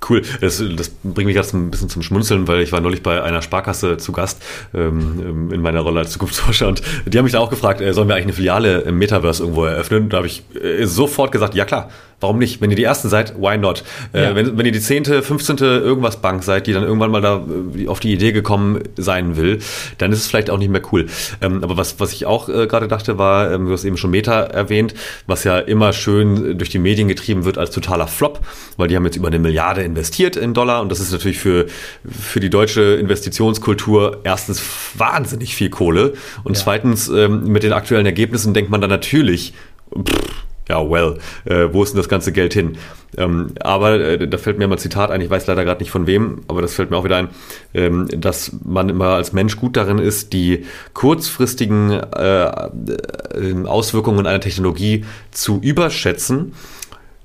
[0.09, 3.23] Cool, das, das bringt mich jetzt ein bisschen zum Schmunzeln, weil ich war neulich bei
[3.23, 4.43] einer Sparkasse zu Gast
[4.75, 7.93] ähm, ähm, in meiner Rolle als Zukunftsforscher und die haben mich da auch gefragt, äh,
[7.93, 10.09] sollen wir eigentlich eine Filiale im Metaverse irgendwo eröffnen?
[10.09, 11.89] Da habe ich äh, sofort gesagt, ja klar,
[12.23, 12.61] Warum nicht?
[12.61, 13.83] Wenn ihr die Ersten seid, why not?
[14.13, 14.35] Äh, ja.
[14.35, 17.43] wenn, wenn ihr die zehnte, fünfzehnte irgendwas Bank seid, die dann irgendwann mal da
[17.77, 19.59] äh, auf die Idee gekommen sein will,
[19.99, 21.07] dann ist es vielleicht auch nicht mehr cool.
[21.41, 24.11] Ähm, aber was, was ich auch äh, gerade dachte, war, ähm, du hast eben schon
[24.11, 24.95] Meta erwähnt,
[25.27, 28.41] was ja immer schön durch die Medien getrieben wird als totaler Flop,
[28.77, 31.67] weil die haben jetzt über eine Milliarde investiert in Dollar und das ist natürlich für,
[32.09, 34.63] für die deutsche Investitionskultur erstens
[34.95, 36.63] wahnsinnig viel Kohle und ja.
[36.63, 39.55] zweitens ähm, mit den aktuellen Ergebnissen denkt man dann natürlich,
[39.93, 42.79] pff, ja, well, äh, wo ist denn das ganze Geld hin?
[43.17, 46.07] Ähm, aber äh, da fällt mir mal Zitat ein, ich weiß leider gerade nicht von
[46.07, 47.29] wem, aber das fällt mir auch wieder ein,
[47.75, 54.41] ähm, dass man immer als Mensch gut darin ist, die kurzfristigen äh, äh Auswirkungen einer
[54.41, 56.55] Technologie zu überschätzen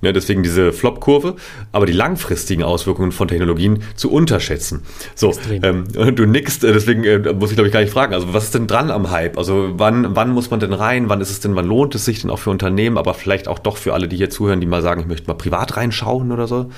[0.01, 1.37] Ne, deswegen diese Flop-Kurve,
[1.71, 4.83] aber die langfristigen Auswirkungen von Technologien zu unterschätzen.
[5.15, 8.13] So, ähm, du nickst, äh, deswegen äh, muss ich glaube ich gar nicht fragen.
[8.13, 9.39] Also was ist denn dran am Hype?
[9.39, 11.09] Also wann, wann muss man denn rein?
[11.09, 13.57] Wann ist es denn, wann lohnt es sich denn auch für Unternehmen, aber vielleicht auch
[13.57, 16.45] doch für alle, die hier zuhören, die mal sagen, ich möchte mal privat reinschauen oder
[16.45, 16.69] so?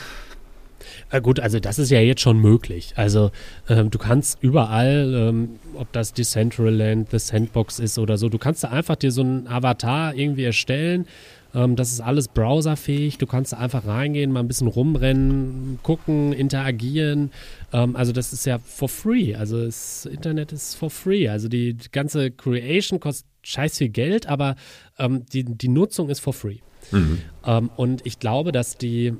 [1.11, 2.93] Äh, gut, also das ist ja jetzt schon möglich.
[2.95, 3.31] Also
[3.67, 8.63] ähm, du kannst überall, ähm, ob das Decentraland, The Sandbox ist oder so, du kannst
[8.63, 11.05] da einfach dir so einen Avatar irgendwie erstellen
[11.53, 13.17] ähm, das ist alles browserfähig.
[13.17, 17.31] Du kannst einfach reingehen, mal ein bisschen rumrennen, gucken, interagieren.
[17.73, 19.35] Ähm, also das ist ja for free.
[19.35, 21.27] Also das Internet ist for free.
[21.27, 24.55] Also die, die ganze Creation kostet scheiß viel Geld, aber
[24.97, 26.57] ähm, die, die Nutzung ist for free.
[26.91, 27.19] Mhm.
[27.45, 29.13] Ähm, und ich glaube, dass die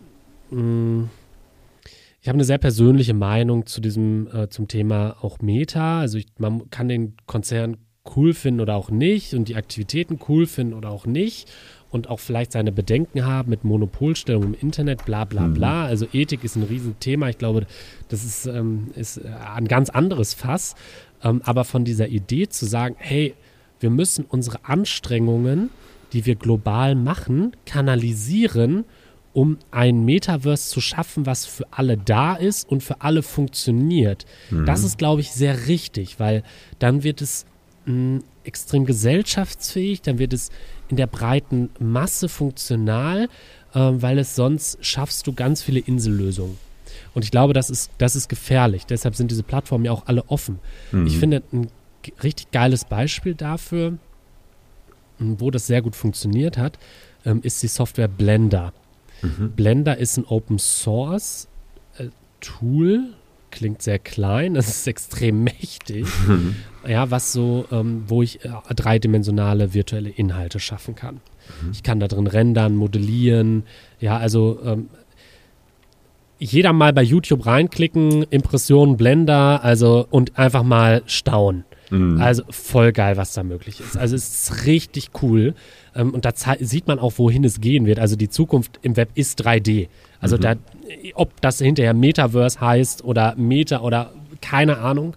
[0.51, 1.09] mh, mm,
[2.21, 6.01] ich habe eine sehr persönliche Meinung zu diesem, äh, zum Thema auch Meta.
[6.01, 7.77] Also ich, man kann den Konzern
[8.15, 11.49] cool finden oder auch nicht und die Aktivitäten cool finden oder auch nicht.
[11.91, 15.53] Und auch vielleicht seine Bedenken haben mit Monopolstellung im Internet, bla bla mhm.
[15.55, 15.85] bla.
[15.85, 17.29] Also Ethik ist ein Riesenthema.
[17.29, 17.65] Ich glaube,
[18.09, 20.75] das ist, ähm, ist ein ganz anderes Fass.
[21.23, 23.33] Ähm, aber von dieser Idee zu sagen, hey,
[23.79, 25.69] wir müssen unsere Anstrengungen,
[26.13, 28.85] die wir global machen, kanalisieren,
[29.33, 34.25] um ein Metaverse zu schaffen, was für alle da ist und für alle funktioniert.
[34.49, 34.65] Mhm.
[34.65, 36.43] Das ist, glaube ich, sehr richtig, weil
[36.79, 37.45] dann wird es
[37.85, 40.49] mh, extrem gesellschaftsfähig, dann wird es
[40.89, 43.29] in der breiten Masse funktional,
[43.73, 46.57] äh, weil es sonst schaffst du ganz viele Insellösungen.
[47.13, 48.85] Und ich glaube, das ist, das ist gefährlich.
[48.85, 50.59] Deshalb sind diese Plattformen ja auch alle offen.
[50.91, 51.07] Mhm.
[51.07, 51.69] Ich finde ein
[52.23, 53.97] richtig geiles Beispiel dafür,
[55.19, 56.79] wo das sehr gut funktioniert hat,
[57.25, 58.73] ähm, ist die Software Blender.
[59.21, 59.51] Mhm.
[59.55, 61.47] Blender ist ein Open Source
[61.97, 62.07] äh,
[62.39, 63.13] Tool,
[63.51, 66.05] klingt sehr klein, es ist extrem mächtig.
[66.27, 66.55] Mhm.
[66.87, 71.15] Ja, was so, ähm, wo ich äh, dreidimensionale virtuelle Inhalte schaffen kann.
[71.61, 71.71] Mhm.
[71.71, 73.63] Ich kann da drin rendern, modellieren.
[73.99, 74.89] Ja, also ähm,
[76.39, 81.65] jeder mal bei YouTube reinklicken, Impressionen, Blender, also und einfach mal staunen.
[81.89, 82.21] Mhm.
[82.21, 83.97] Also voll geil, was da möglich ist.
[83.97, 85.53] Also es ist richtig cool.
[85.95, 87.99] Ähm, und da sieht man auch, wohin es gehen wird.
[87.99, 89.87] Also die Zukunft im Web ist 3D.
[90.19, 90.41] Also mhm.
[90.41, 90.55] da,
[91.15, 95.15] ob das hinterher Metaverse heißt oder Meta oder keine Ahnung,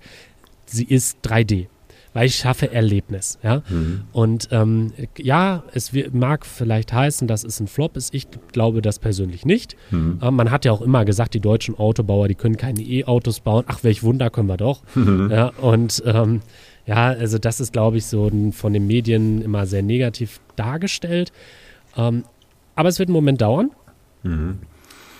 [0.66, 1.66] sie ist 3D
[2.14, 3.38] weil ich schaffe Erlebnis.
[3.42, 3.62] Ja?
[3.68, 4.02] Mhm.
[4.12, 8.14] Und ähm, ja, es mag vielleicht heißen, dass es ein Flop ist.
[8.14, 9.76] Ich glaube das persönlich nicht.
[9.90, 10.18] Mhm.
[10.22, 13.64] Ähm, man hat ja auch immer gesagt, die deutschen Autobauer, die können keine E-Autos bauen.
[13.66, 14.82] Ach, welch Wunder können wir doch.
[14.94, 15.22] Mhm.
[15.32, 16.42] Ja, und ähm,
[16.87, 21.33] ja, also das ist, glaube ich, so von den Medien immer sehr negativ dargestellt.
[21.97, 22.25] Ähm,
[22.75, 23.71] aber es wird einen Moment dauern.
[24.23, 24.61] Mhm.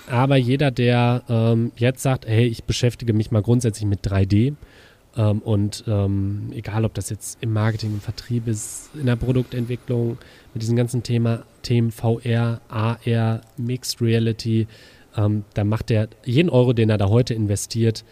[0.09, 4.55] Aber jeder, der ähm, jetzt sagt, hey, ich beschäftige mich mal grundsätzlich mit 3D,
[5.17, 10.19] ähm, und ähm, egal, ob das jetzt im Marketing, im Vertrieb ist, in der Produktentwicklung,
[10.55, 14.67] mit diesen ganzen Thema, Themen VR, AR, Mixed Reality,
[15.17, 18.05] ähm, da macht er jeden Euro, den er da heute investiert,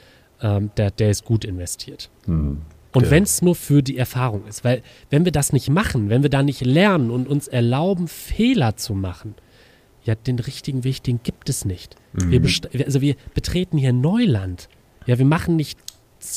[0.43, 2.11] ähm, der, der ist gut investiert.
[2.27, 2.59] Mhm.
[2.93, 3.11] Und ja.
[3.11, 6.31] wenn es nur für die Erfahrung ist, weil wenn wir das nicht machen, wenn wir
[6.31, 9.35] da nicht lernen und uns erlauben, Fehler zu machen,
[10.03, 11.95] ja, den richtigen Weg, den gibt es nicht.
[12.15, 12.31] Mhm.
[12.31, 14.69] Wir also wir betreten hier Neuland.
[15.07, 15.79] Ja, wir machen nicht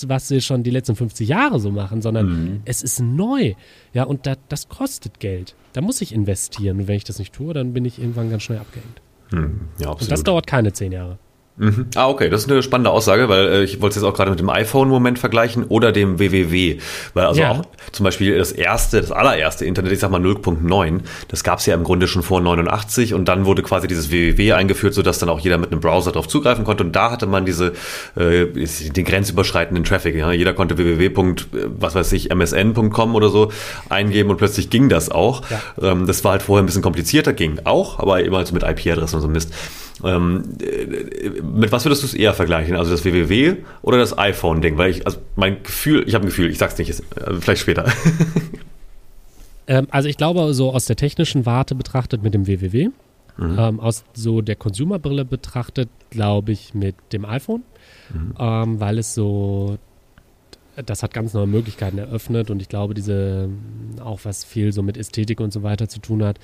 [0.07, 2.61] was sie schon die letzten 50 Jahre so machen, sondern mhm.
[2.65, 3.53] es ist neu.
[3.93, 5.55] Ja, und da, das kostet Geld.
[5.73, 6.81] Da muss ich investieren.
[6.81, 9.01] Und wenn ich das nicht tue, dann bin ich irgendwann ganz schnell abgehängt.
[9.31, 9.61] Mhm.
[9.79, 10.01] Ja, absolut.
[10.01, 11.19] Und das dauert keine zehn Jahre.
[11.55, 11.85] Mhm.
[11.95, 14.31] Ah, okay, das ist eine spannende Aussage, weil äh, ich wollte es jetzt auch gerade
[14.31, 16.79] mit dem iPhone-Moment vergleichen oder dem WWW.
[17.13, 17.51] Weil also ja.
[17.51, 17.61] auch
[17.91, 21.75] zum Beispiel das erste, das allererste Internet, ich sag mal 0.9, das gab es ja
[21.75, 25.39] im Grunde schon vor 89 und dann wurde quasi dieses WWW eingeführt, sodass dann auch
[25.39, 27.73] jeder mit einem Browser darauf zugreifen konnte und da hatte man diese,
[28.15, 30.15] äh, den grenzüberschreitenden Traffic.
[30.15, 30.31] Ja?
[30.31, 31.35] Jeder konnte www.
[31.77, 33.51] was weiß ich, msn.com oder so
[33.89, 35.43] eingeben und plötzlich ging das auch.
[35.51, 35.91] Ja.
[35.91, 39.17] Ähm, das war halt vorher ein bisschen komplizierter, ging auch, aber immer so mit IP-Adressen
[39.17, 39.53] und so Mist.
[40.03, 40.58] Ähm,
[41.56, 42.75] mit was würdest du es eher vergleichen?
[42.75, 44.77] Also das WWW oder das iPhone-Ding?
[44.77, 47.86] Weil ich, also mein Gefühl, ich habe ein Gefühl, ich sag's nicht, äh, vielleicht später.
[49.67, 52.89] ähm, also ich glaube, so aus der technischen Warte betrachtet mit dem WWW,
[53.38, 53.58] mhm.
[53.60, 57.63] ähm, aus so der Consumer-Brille betrachtet, glaube ich, mit dem iPhone,
[58.12, 58.34] mhm.
[58.39, 59.77] ähm, weil es so
[60.75, 63.49] das hat ganz neue Möglichkeiten eröffnet und ich glaube, diese
[64.03, 66.39] auch was viel so mit Ästhetik und so weiter zu tun hat,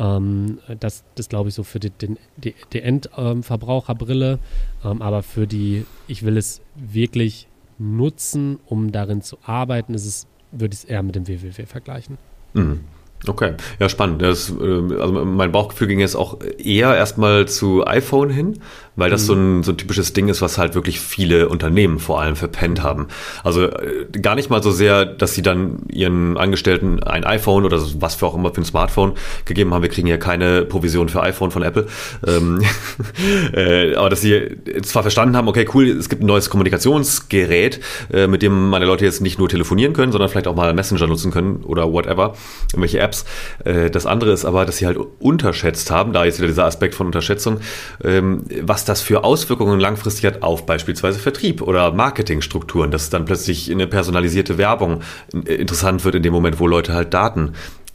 [0.00, 4.38] ähm, das das glaube ich so für die, den, die, die Endverbraucherbrille,
[4.84, 7.46] ähm, aber für die, ich will es wirklich
[7.78, 12.18] nutzen, um darin zu arbeiten, ist es, würde ich es eher mit dem WWW vergleichen.
[12.54, 12.80] Mhm.
[13.26, 14.22] Okay, ja, spannend.
[14.22, 18.60] Das, äh, also mein Bauchgefühl ging jetzt auch eher erstmal zu iPhone hin,
[19.00, 19.26] weil das mhm.
[19.26, 22.82] so, ein, so ein typisches Ding ist, was halt wirklich viele Unternehmen vor allem verpennt
[22.82, 23.08] haben.
[23.42, 27.80] Also äh, gar nicht mal so sehr, dass sie dann ihren Angestellten ein iPhone oder
[27.98, 29.82] was für auch immer für ein Smartphone gegeben haben.
[29.82, 31.86] Wir kriegen ja keine Provision für iPhone von Apple.
[32.26, 32.62] Ähm,
[33.54, 37.80] äh, aber dass sie zwar verstanden haben, okay, cool, es gibt ein neues Kommunikationsgerät,
[38.12, 41.06] äh, mit dem meine Leute jetzt nicht nur telefonieren können, sondern vielleicht auch mal Messenger
[41.06, 42.34] nutzen können oder whatever,
[42.72, 43.24] irgendwelche Apps.
[43.64, 46.94] Äh, das andere ist aber, dass sie halt unterschätzt haben, da jetzt wieder dieser Aspekt
[46.94, 47.60] von Unterschätzung,
[48.04, 53.70] ähm, was das für Auswirkungen langfristig hat auf beispielsweise Vertrieb oder Marketingstrukturen, dass dann plötzlich
[53.70, 57.52] eine personalisierte Werbung interessant wird in dem Moment, wo Leute halt Daten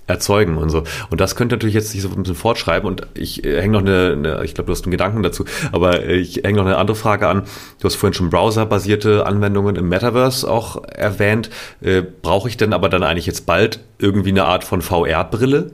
[0.08, 0.84] erzeugen und so.
[1.10, 3.82] Und das könnte natürlich jetzt sich so ein bisschen fortschreiben und ich äh, hänge noch
[3.82, 6.78] eine, eine ich glaube, du hast einen Gedanken dazu, aber äh, ich hänge noch eine
[6.78, 7.44] andere Frage an.
[7.80, 11.50] Du hast vorhin schon browserbasierte Anwendungen im Metaverse auch erwähnt.
[11.82, 15.72] Äh, Brauche ich denn aber dann eigentlich jetzt bald irgendwie eine Art von VR-Brille?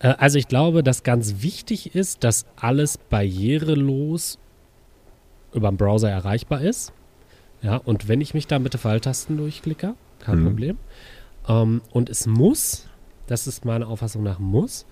[0.00, 4.38] Äh, also ich glaube, dass ganz wichtig ist, dass alles barrierelos
[5.52, 6.92] über den Browser erreichbar ist.
[7.62, 10.46] Ja, und wenn ich mich da mit den Pfeiltasten durchklicke, kein mhm.
[10.46, 10.78] Problem.
[11.48, 12.90] Ähm, und es muss
[13.30, 14.86] das ist meiner Auffassung nach muss,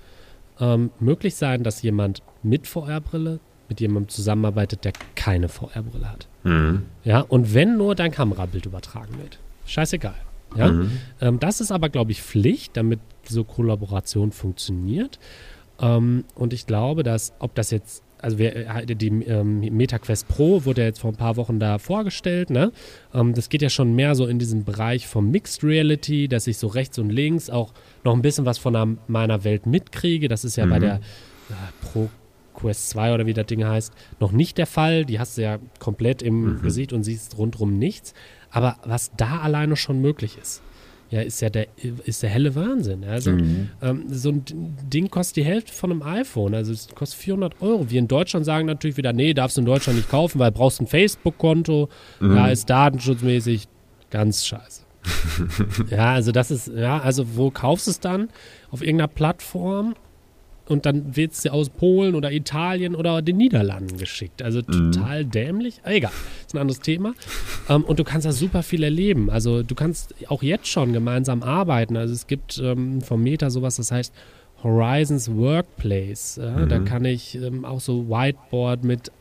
[0.61, 6.27] ähm, möglich sein, dass jemand mit VR-Brille mit jemandem zusammenarbeitet, der keine VR-Brille hat.
[6.42, 6.87] Mhm.
[7.05, 9.38] Ja, und wenn nur dein Kamerabild übertragen wird.
[9.66, 10.14] Scheißegal.
[10.56, 10.72] Ja?
[10.72, 10.90] Mhm.
[11.20, 15.18] Ähm, das ist aber, glaube ich, Pflicht, damit so Kollaboration funktioniert.
[15.80, 20.64] Ähm, und ich glaube, dass, ob das jetzt, also wir, äh, die ähm, MetaQuest Pro
[20.64, 22.72] wurde ja jetzt vor ein paar Wochen da vorgestellt, ne?
[23.14, 26.58] Ähm, das geht ja schon mehr so in diesen Bereich vom Mixed Reality, dass ich
[26.58, 27.72] so rechts und links auch
[28.04, 30.28] noch ein bisschen was von meiner Welt mitkriege.
[30.28, 30.70] Das ist ja mhm.
[30.70, 32.08] bei der äh, Pro
[32.54, 35.04] Quest 2 oder wie das Ding heißt, noch nicht der Fall.
[35.04, 36.62] Die hast du ja komplett im mhm.
[36.62, 38.14] Gesicht und siehst rundrum nichts.
[38.50, 40.62] Aber was da alleine schon möglich ist,
[41.11, 41.68] ja, ist ja der,
[42.04, 43.04] ist der helle Wahnsinn.
[43.04, 43.70] Also, mhm.
[43.80, 44.44] ähm, so ein
[44.92, 46.54] Ding kostet die Hälfte von einem iPhone.
[46.54, 47.90] Also, es kostet 400 Euro.
[47.90, 50.58] Wir in Deutschland sagen natürlich wieder, nee, darfst du in Deutschland nicht kaufen, weil du
[50.58, 51.88] brauchst ein Facebook-Konto.
[52.20, 52.37] Mhm.
[52.37, 53.68] Ja, ist datenschutzmäßig
[54.11, 54.82] ganz scheiße.
[55.90, 58.28] ja, also das ist, ja, also wo kaufst du es dann?
[58.70, 59.94] Auf irgendeiner Plattform
[60.68, 64.42] und dann wird es aus Polen oder Italien oder den Niederlanden geschickt.
[64.42, 64.92] Also mhm.
[64.92, 65.31] total mhm.
[65.31, 65.81] dämlich.
[65.83, 66.12] Ah, egal,
[66.46, 67.14] ist ein anderes Thema.
[67.68, 69.31] Ähm, und du kannst da super viel erleben.
[69.31, 71.96] Also du kannst auch jetzt schon gemeinsam arbeiten.
[71.96, 74.14] Also es gibt ähm, vom Meta sowas, das heißt
[74.62, 76.37] Horizons Workplace.
[76.42, 76.50] Ja?
[76.50, 76.68] Mhm.
[76.68, 79.12] Da kann ich ähm, auch so Whiteboard mit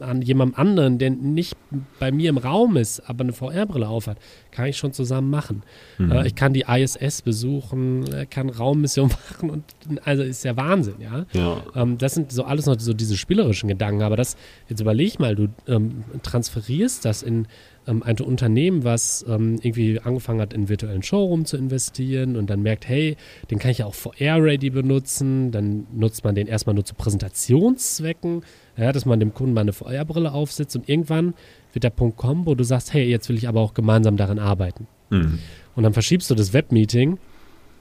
[0.00, 1.56] an jemandem anderen, der nicht
[1.98, 4.18] bei mir im Raum ist, aber eine VR-Brille aufhat,
[4.50, 5.62] kann ich schon zusammen machen.
[5.98, 6.12] Mhm.
[6.12, 9.64] Äh, ich kann die ISS besuchen, kann Raummission machen und
[10.04, 11.26] also ist ja Wahnsinn, ja.
[11.32, 11.62] ja.
[11.74, 14.36] Ähm, das sind so alles noch so diese spielerischen Gedanken, aber das,
[14.68, 17.46] jetzt überleg mal, du ähm, transferierst das in
[17.86, 22.62] ähm, ein Unternehmen, was ähm, irgendwie angefangen hat, in virtuellen Showroom zu investieren und dann
[22.62, 23.16] merkt, hey,
[23.50, 28.42] den kann ich ja auch VR-ready benutzen, dann nutzt man den erstmal nur zu Präsentationszwecken,
[28.76, 31.34] ja, dass man dem Kunden mal eine VR-Brille aufsetzt und irgendwann
[31.72, 34.38] wird der Punkt kommen, wo du sagst, hey, jetzt will ich aber auch gemeinsam daran
[34.38, 34.86] arbeiten.
[35.10, 35.38] Mhm.
[35.74, 37.18] Und dann verschiebst du das Webmeeting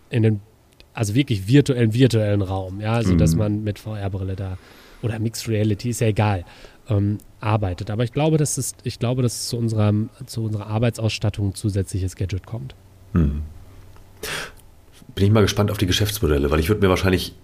[0.09, 0.41] in den,
[0.93, 3.17] also wirklich virtuellen, virtuellen Raum, ja, also mhm.
[3.17, 4.57] dass man mit VR-Brille da
[5.01, 6.43] oder Mixed Reality, ist ja egal,
[6.89, 7.89] ähm, arbeitet.
[7.89, 9.93] Aber ich glaube, dass es, ich glaube, dass zu unserer,
[10.25, 12.75] zu unserer Arbeitsausstattung ein zusätzliches Gadget kommt.
[13.13, 13.43] Mhm.
[15.15, 17.35] Bin ich mal gespannt auf die Geschäftsmodelle, weil ich würde mir wahrscheinlich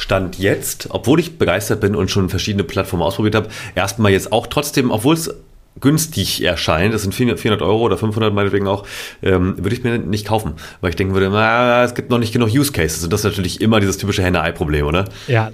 [0.00, 4.46] Stand jetzt, obwohl ich begeistert bin und schon verschiedene Plattformen ausprobiert habe, erstmal jetzt auch
[4.46, 5.34] trotzdem, obwohl es
[5.78, 8.86] günstig erscheint, das sind 400 Euro oder 500 meinetwegen auch,
[9.22, 12.32] ähm, würde ich mir nicht kaufen, weil ich denken würde, na, es gibt noch nicht
[12.32, 15.04] genug Use Cases und das ist natürlich immer dieses typische Henne-Ei-Problem, oder?
[15.28, 15.52] Ja,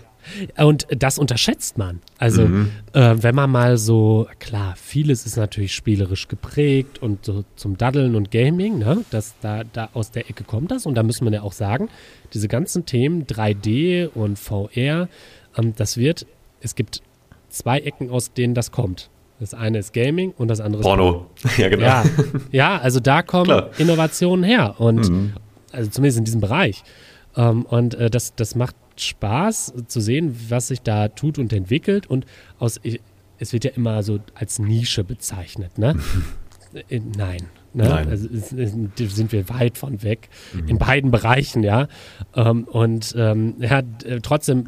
[0.57, 2.01] und das unterschätzt man.
[2.19, 2.71] Also, mhm.
[2.93, 8.15] äh, wenn man mal so, klar, vieles ist natürlich spielerisch geprägt und so zum Daddeln
[8.15, 9.05] und Gaming, ne?
[9.11, 10.87] Das, da, da aus der Ecke kommt das.
[10.87, 11.89] Und da muss man ja auch sagen,
[12.35, 15.09] diese ganzen Themen 3D und VR,
[15.57, 16.27] ähm, das wird,
[16.61, 17.03] es gibt
[17.49, 19.11] zwei Ecken, aus denen das kommt.
[19.39, 21.27] Das eine ist Gaming und das andere Porno.
[21.35, 21.57] ist Porno.
[21.63, 21.85] Ja, genau.
[21.85, 22.05] Ja,
[22.53, 23.71] ja also da kommen Klar.
[23.79, 24.77] Innovationen her.
[24.79, 25.33] Und mhm.
[25.73, 26.83] also zumindest in diesem Bereich.
[27.37, 32.07] Ähm, und äh, das, das macht Spaß zu sehen, was sich da tut und entwickelt.
[32.07, 32.27] Und
[32.59, 32.81] aus,
[33.39, 35.97] es wird ja immer so als Nische bezeichnet, ne?
[36.91, 37.41] Äh, nein.
[37.73, 37.89] Ne?
[37.89, 38.09] Nein.
[38.09, 40.69] Also sind wir weit von weg mhm.
[40.69, 41.89] in beiden Bereichen, ja.
[42.35, 43.83] Ähm, und ähm, ja,
[44.23, 44.65] trotzdem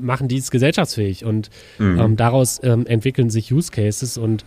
[0.00, 1.98] machen die es gesellschaftsfähig und mhm.
[1.98, 4.44] ähm, daraus entwickeln sich Use Cases und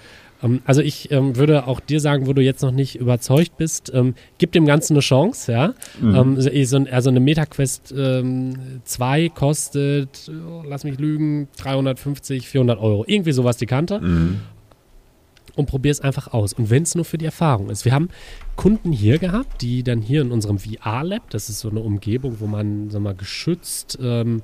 [0.66, 4.14] also ich ähm, würde auch dir sagen, wo du jetzt noch nicht überzeugt bist, ähm,
[4.38, 5.74] gib dem Ganzen eine Chance, ja.
[6.00, 6.16] Mhm.
[6.40, 13.04] Ähm, so, also eine MetaQuest ähm, 2 kostet, oh, lass mich lügen, 350, 400 Euro.
[13.08, 14.00] Irgendwie sowas die Kante.
[14.00, 14.42] Mhm.
[15.56, 16.54] Und probier es einfach aus.
[16.54, 17.84] Und wenn es nur für die Erfahrung ist.
[17.84, 18.10] Wir haben
[18.56, 22.46] Kunden hier gehabt, die dann hier in unserem VR-Lab, das ist so eine Umgebung, wo
[22.46, 24.44] man sag mal, geschützt ähm,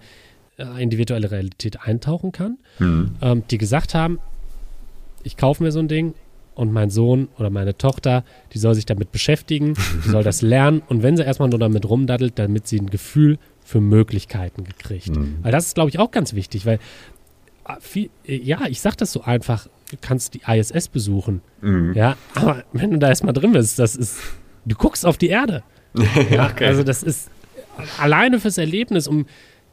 [0.57, 3.43] äh, in die virtuelle Realität eintauchen kann, mhm.
[3.51, 4.17] die gesagt haben,
[5.23, 6.13] ich kaufe mir so ein Ding
[6.55, 9.73] und mein Sohn oder meine Tochter, die soll sich damit beschäftigen,
[10.05, 13.39] die soll das lernen und wenn sie erstmal nur damit rumdaddelt, damit sie ein Gefühl
[13.63, 15.15] für Möglichkeiten gekriegt.
[15.15, 15.39] Mhm.
[15.41, 16.79] Weil das ist, glaube ich, auch ganz wichtig, weil
[17.63, 21.93] ah, viel, ja, ich sage das so einfach, du kannst die ISS besuchen, mhm.
[21.95, 24.19] ja, aber wenn du da erstmal drin bist, das ist,
[24.65, 25.63] du guckst auf die Erde.
[26.31, 26.65] ja, okay.
[26.65, 27.29] Also das ist
[27.99, 29.25] alleine fürs Erlebnis, um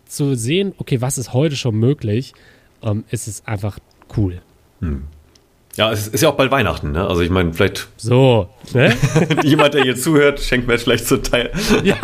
[0.05, 2.35] zu sehen, okay, was ist heute schon möglich,
[2.83, 3.79] ähm, ist es einfach
[4.17, 4.43] cool.
[4.81, 5.05] Mhm.
[5.81, 7.07] Ja, es ist ja auch bald Weihnachten, ne?
[7.07, 7.89] Also ich meine, vielleicht.
[7.97, 8.95] So, ne?
[9.45, 11.51] jemand, der hier zuhört, schenkt mir jetzt vielleicht zu Teil.
[11.85, 11.97] ja.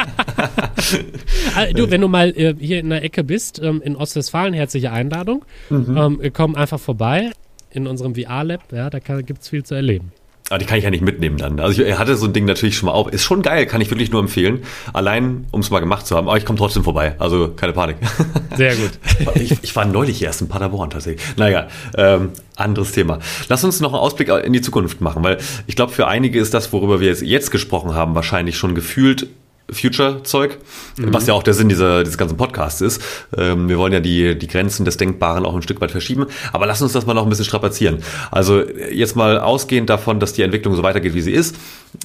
[1.54, 4.92] Also, du, wenn du mal äh, hier in der Ecke bist, ähm, in Ostwestfalen, herzliche
[4.92, 5.44] Einladung.
[5.68, 5.94] Mhm.
[5.94, 7.32] Ähm, komm einfach vorbei
[7.70, 10.10] in unserem VR-Lab, ja, da gibt es viel zu erleben.
[10.48, 11.58] Aber ah, die kann ich ja nicht mitnehmen dann.
[11.58, 13.08] Also ich hatte so ein Ding natürlich schon mal auf.
[13.08, 14.62] Ist schon geil, kann ich wirklich nur empfehlen.
[14.92, 16.28] Allein, um es mal gemacht zu haben.
[16.28, 17.16] Aber ich komme trotzdem vorbei.
[17.18, 17.96] Also keine Panik.
[18.56, 18.92] Sehr gut.
[19.34, 21.36] Ich, ich war neulich erst in Paderborn tatsächlich.
[21.36, 21.66] Naja,
[21.96, 23.18] ähm, anderes Thema.
[23.48, 26.54] Lass uns noch einen Ausblick in die Zukunft machen, weil ich glaube, für einige ist
[26.54, 29.26] das, worüber wir jetzt, jetzt gesprochen haben, wahrscheinlich schon gefühlt
[29.70, 30.58] Future-Zeug,
[30.96, 31.12] mhm.
[31.12, 33.02] was ja auch der Sinn dieser, dieses ganzen Podcasts ist.
[33.36, 36.26] Ähm, wir wollen ja die, die Grenzen des Denkbaren auch ein Stück weit verschieben.
[36.52, 38.02] Aber lass uns das mal noch ein bisschen strapazieren.
[38.30, 41.56] Also jetzt mal ausgehend davon, dass die Entwicklung so weitergeht, wie sie ist,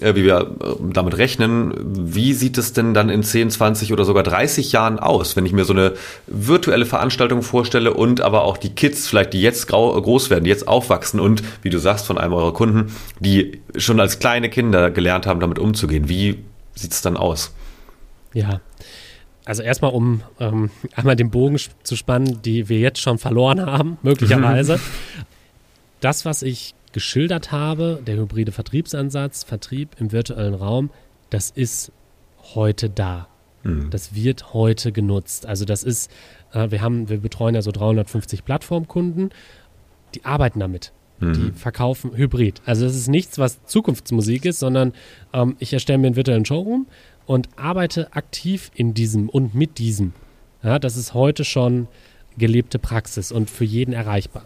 [0.01, 4.05] äh, wie wir äh, damit rechnen, wie sieht es denn dann in 10, 20 oder
[4.05, 5.93] sogar 30 Jahren aus, wenn ich mir so eine
[6.27, 10.67] virtuelle Veranstaltung vorstelle und aber auch die Kids vielleicht, die jetzt groß werden, die jetzt
[10.67, 15.27] aufwachsen und, wie du sagst, von einem eurer Kunden, die schon als kleine Kinder gelernt
[15.27, 16.09] haben, damit umzugehen.
[16.09, 16.39] Wie
[16.75, 17.53] sieht es dann aus?
[18.33, 18.61] Ja,
[19.45, 23.97] also erstmal, um ähm, einmal den Bogen zu spannen, die wir jetzt schon verloren haben,
[24.03, 24.79] möglicherweise.
[25.99, 30.89] das, was ich geschildert habe, der hybride Vertriebsansatz, Vertrieb im virtuellen Raum,
[31.29, 31.91] das ist
[32.53, 33.27] heute da.
[33.63, 33.89] Mhm.
[33.89, 35.45] Das wird heute genutzt.
[35.45, 36.11] Also das ist,
[36.53, 39.31] äh, wir haben, wir betreuen ja so 350 Plattformkunden,
[40.15, 40.91] die arbeiten damit.
[41.21, 41.33] Mhm.
[41.33, 42.61] Die verkaufen Hybrid.
[42.65, 44.93] Also das ist nichts, was Zukunftsmusik ist, sondern
[45.33, 46.87] ähm, ich erstelle mir einen virtuellen Showroom
[47.25, 50.13] und arbeite aktiv in diesem und mit diesem.
[50.63, 51.87] Ja, das ist heute schon
[52.37, 54.45] gelebte Praxis und für jeden erreichbar.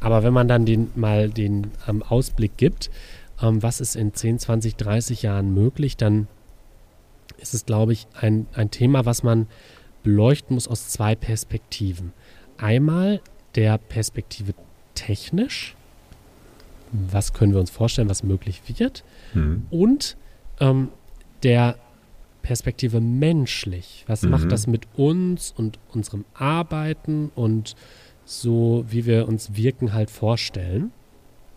[0.00, 2.90] Aber wenn man dann den, mal den ähm, Ausblick gibt,
[3.42, 6.28] ähm, was ist in 10, 20, 30 Jahren möglich, dann
[7.38, 9.46] ist es, glaube ich, ein, ein Thema, was man
[10.02, 12.12] beleuchten muss aus zwei Perspektiven.
[12.58, 13.20] Einmal
[13.54, 14.54] der Perspektive
[14.94, 15.74] technisch,
[17.10, 19.66] was können wir uns vorstellen, was möglich wird, mhm.
[19.70, 20.16] und
[20.60, 20.88] ähm,
[21.42, 21.76] der
[22.42, 24.04] Perspektive menschlich.
[24.06, 24.30] Was mhm.
[24.30, 27.74] macht das mit uns und unserem Arbeiten und
[28.24, 30.92] so, wie wir uns Wirken halt vorstellen?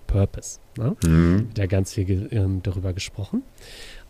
[0.08, 0.60] Purpose.
[0.78, 0.96] Ne?
[1.04, 1.50] Mhm.
[1.54, 3.44] Da ganz viel ähm, darüber gesprochen.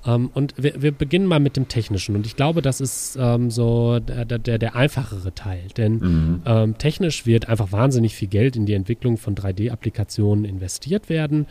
[0.08, 2.16] Ähm, und wir, wir, beginnen mal mit dem Technischen.
[2.16, 5.68] Und ich glaube, das ist ähm, so der, der, der, einfachere Teil.
[5.76, 6.41] Denn mhm.
[6.45, 11.45] Ähm, technisch wird einfach wahnsinnig viel Geld in die Entwicklung von 3D-Applikationen investiert werden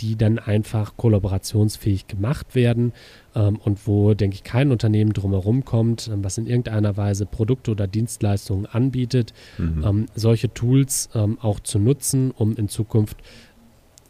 [0.00, 2.92] die dann einfach kollaborationsfähig gemacht werden
[3.34, 7.72] ähm, und wo, denke ich, kein Unternehmen drumherum kommt, ähm, was in irgendeiner Weise Produkte
[7.72, 9.84] oder Dienstleistungen anbietet, mhm.
[9.84, 11.08] ähm, solche Tools
[11.40, 13.16] auch zu nutzen, um in Zukunft,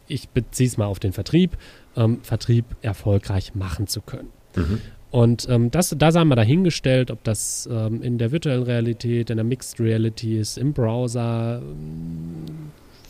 [0.07, 1.57] ich beziehe es mal auf den Vertrieb,
[1.99, 4.30] ähm, Vertrieb erfolgreich machen zu können.
[4.57, 4.80] Mhm.
[5.11, 9.36] Und ähm, das, da sei mal dahingestellt, ob das ähm, in der virtuellen Realität, in
[9.36, 11.62] der Mixed Reality ist, im Browser,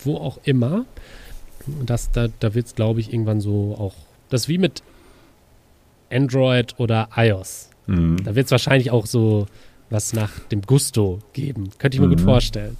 [0.05, 0.84] wo auch immer.
[1.84, 3.95] Das, da da wird es, glaube ich, irgendwann so auch.
[4.30, 4.82] Das ist wie mit
[6.11, 7.70] Android oder iOS.
[7.86, 8.22] Mhm.
[8.24, 9.47] Da wird es wahrscheinlich auch so
[9.91, 11.70] was nach dem Gusto geben.
[11.78, 12.12] Könnte ich mir mhm.
[12.12, 12.76] gut vorstellen.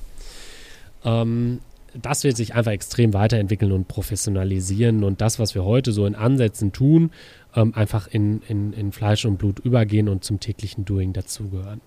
[1.05, 1.61] Ähm,
[2.01, 6.15] das wird sich einfach extrem weiterentwickeln und professionalisieren und das, was wir heute so in
[6.15, 7.11] Ansätzen tun,
[7.55, 11.81] ähm, einfach in, in, in Fleisch und Blut übergehen und zum täglichen Doing dazugehören.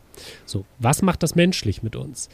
[0.45, 2.29] So, was macht das menschlich mit uns?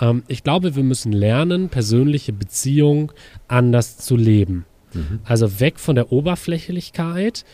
[0.00, 3.10] Ähm, ich glaube, wir müssen lernen, persönliche Beziehungen
[3.48, 4.64] anders zu leben.
[4.92, 5.20] Mhm.
[5.24, 7.44] Also weg von der Oberflächlichkeit,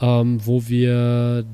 [0.00, 1.44] ähm, wo wir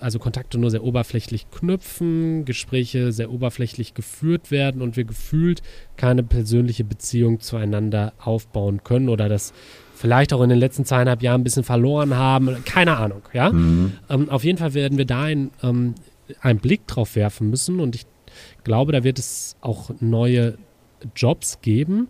[0.00, 5.62] also Kontakte nur sehr oberflächlich knüpfen, Gespräche sehr oberflächlich geführt werden und wir gefühlt
[5.96, 9.52] keine persönliche Beziehung zueinander aufbauen können oder das
[9.94, 12.64] vielleicht auch in den letzten zweieinhalb Jahren ein bisschen verloren haben.
[12.64, 13.52] Keine Ahnung, ja.
[13.52, 13.92] Mhm.
[14.08, 15.94] Ähm, auf jeden Fall werden wir da ein, ähm,
[16.40, 18.06] einen Blick drauf werfen müssen und ich
[18.64, 20.58] glaube, da wird es auch neue
[21.14, 22.08] Jobs geben.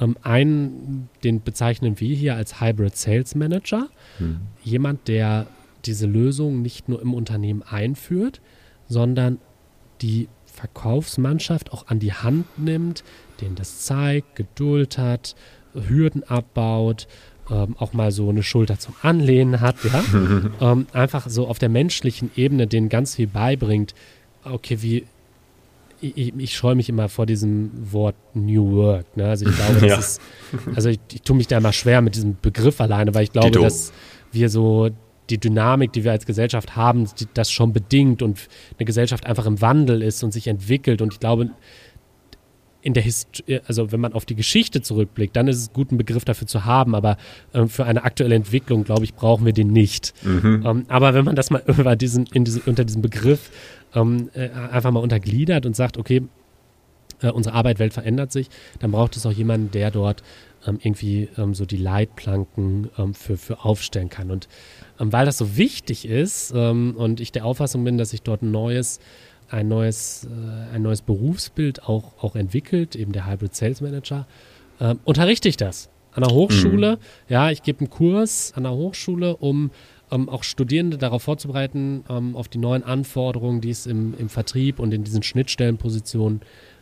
[0.00, 3.88] Ähm, einen, den bezeichnen wir hier als Hybrid Sales Manager.
[4.18, 4.40] Mhm.
[4.62, 5.46] Jemand, der
[5.84, 8.40] diese Lösung nicht nur im Unternehmen einführt,
[8.88, 9.38] sondern
[10.00, 13.04] die Verkaufsmannschaft auch an die Hand nimmt,
[13.40, 15.34] denen das zeigt, Geduld hat,
[15.74, 17.08] Hürden abbaut,
[17.50, 20.04] ähm, auch mal so eine Schulter zum Anlehnen hat, ja.
[20.72, 23.94] ähm, einfach so auf der menschlichen Ebene denen ganz viel beibringt.
[24.44, 25.06] Okay, wie
[26.02, 29.16] ich, ich scheue mich immer vor diesem Wort New Work.
[29.16, 29.28] Ne?
[29.28, 29.98] Also ich glaube, das ja.
[29.98, 30.20] ist,
[30.74, 33.50] also ich, ich tue mich da immer schwer mit diesem Begriff alleine, weil ich glaube,
[33.50, 33.62] Dito.
[33.62, 33.92] dass
[34.32, 34.90] wir so
[35.30, 38.48] die Dynamik, die wir als Gesellschaft haben, die, das schon bedingt und
[38.78, 41.00] eine Gesellschaft einfach im Wandel ist und sich entwickelt.
[41.00, 41.50] Und ich glaube,
[42.82, 45.98] in der Hist also wenn man auf die Geschichte zurückblickt, dann ist es gut, einen
[45.98, 47.16] Begriff dafür zu haben, aber
[47.54, 50.12] ähm, für eine aktuelle Entwicklung, glaube ich, brauchen wir den nicht.
[50.24, 50.64] Mhm.
[50.66, 53.50] Ähm, aber wenn man das mal über diesen, diese, unter diesem Begriff
[53.94, 56.22] ähm, äh, einfach mal untergliedert und sagt, okay,
[57.20, 58.48] äh, unsere Arbeitswelt verändert sich,
[58.80, 60.22] dann braucht es auch jemanden, der dort
[60.66, 64.30] ähm, irgendwie ähm, so die Leitplanken ähm, für, für aufstellen kann.
[64.30, 64.48] Und
[64.98, 69.00] weil das so wichtig ist und ich der Auffassung bin, dass sich dort ein neues
[69.52, 74.26] ein neues, äh, ein neues Berufsbild auch, auch entwickelt, eben der Hybrid Sales Manager,
[74.80, 76.96] äh, unterrichte ich das an der Hochschule.
[76.96, 76.98] Mhm.
[77.28, 79.70] Ja, ich gebe einen Kurs an der Hochschule, um
[80.10, 84.78] ähm, auch Studierende darauf vorzubereiten, ähm, auf die neuen Anforderungen, die es im, im Vertrieb
[84.78, 86.40] und in diesen Schnittstellenpositionen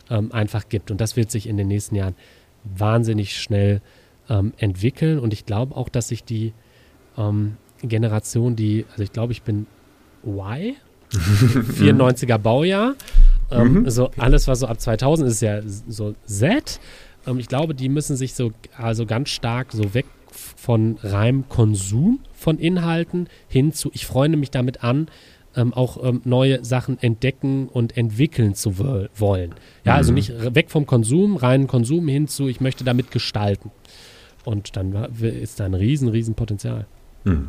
[0.08, 0.90] ähm, einfach gibt.
[0.90, 2.14] Und das wird sich in den nächsten Jahren
[2.64, 3.80] wahnsinnig schnell
[4.28, 5.18] ähm, entwickeln.
[5.18, 6.52] Und ich glaube auch, dass sich die
[7.16, 9.66] ähm, Generation, die, also ich glaube, ich bin
[10.24, 10.74] Y,
[11.12, 12.94] 94er Baujahr.
[13.50, 13.90] Ähm, mhm.
[13.90, 16.80] So alles, was so ab 2000 ist, ist ja so Z.
[17.26, 22.20] Ähm, ich glaube, die müssen sich so also ganz stark so weg von reinem Konsum
[22.32, 25.08] von Inhalten hin zu, ich freue mich damit an,
[25.56, 29.54] ähm, auch ähm, neue Sachen entdecken und entwickeln zu wollen.
[29.84, 30.18] Ja, also mhm.
[30.18, 33.70] also nicht weg vom Konsum, reinen Konsum hin zu, ich möchte damit gestalten.
[34.44, 36.86] Und dann ist da ein riesen, riesen Potenzial.
[37.24, 37.48] Mhm.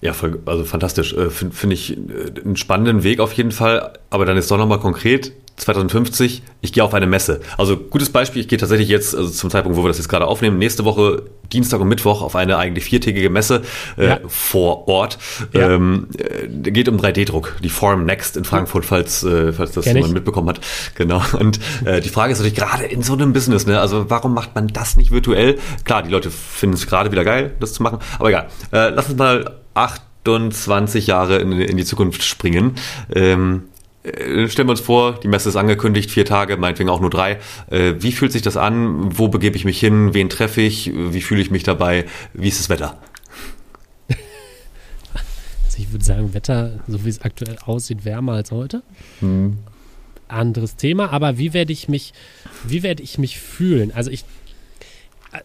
[0.00, 1.12] Ja, voll, also fantastisch.
[1.12, 3.92] Äh, Finde find ich äh, einen spannenden Weg auf jeden Fall.
[4.08, 5.32] Aber dann ist doch nochmal konkret.
[5.60, 7.40] 2050, ich gehe auf eine Messe.
[7.58, 10.26] Also gutes Beispiel, ich gehe tatsächlich jetzt, also zum Zeitpunkt, wo wir das jetzt gerade
[10.26, 13.62] aufnehmen, nächste Woche, Dienstag und Mittwoch, auf eine eigentlich viertägige Messe
[13.98, 14.20] äh, ja.
[14.26, 15.18] vor Ort.
[15.52, 15.72] Ja.
[15.72, 20.14] Ähm, äh, geht um 3D-Druck, die Form Next in Frankfurt, falls, äh, falls das jemand
[20.14, 20.60] mitbekommen hat.
[20.94, 21.22] Genau.
[21.38, 23.80] Und äh, die Frage ist natürlich gerade in so einem Business, ne?
[23.80, 25.58] also warum macht man das nicht virtuell?
[25.84, 28.48] Klar, die Leute finden es gerade wieder geil, das zu machen, aber egal.
[28.72, 32.76] Äh, lass uns mal 28 Jahre in, in die Zukunft springen.
[33.14, 33.64] Ähm,
[34.02, 37.38] äh, stellen wir uns vor, die Messe ist angekündigt, vier Tage, meinetwegen auch nur drei.
[37.70, 39.18] Äh, wie fühlt sich das an?
[39.18, 40.14] Wo begebe ich mich hin?
[40.14, 40.90] Wen treffe ich?
[40.94, 42.06] Wie fühle ich mich dabei?
[42.32, 42.98] Wie ist das Wetter?
[45.64, 48.82] Also ich würde sagen, Wetter, so wie es aktuell aussieht, wärmer als heute.
[49.20, 49.58] Hm.
[50.26, 52.12] Anderes Thema, aber wie werde ich mich,
[52.64, 53.92] wie werde ich mich fühlen?
[53.94, 54.24] Also ich,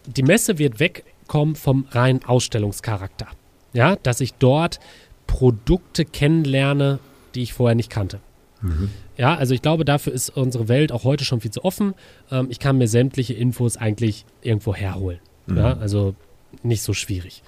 [0.04, 3.28] die Messe wird wegkommen vom reinen Ausstellungscharakter.
[3.76, 4.80] Ja, dass ich dort
[5.26, 6.98] Produkte kennenlerne,
[7.34, 8.20] die ich vorher nicht kannte.
[8.62, 8.88] Mhm.
[9.18, 11.92] Ja, also ich glaube, dafür ist unsere Welt auch heute schon viel zu offen.
[12.30, 15.18] Ähm, ich kann mir sämtliche Infos eigentlich irgendwo herholen.
[15.46, 15.58] Mhm.
[15.58, 16.14] Ja, also
[16.62, 17.42] nicht so schwierig.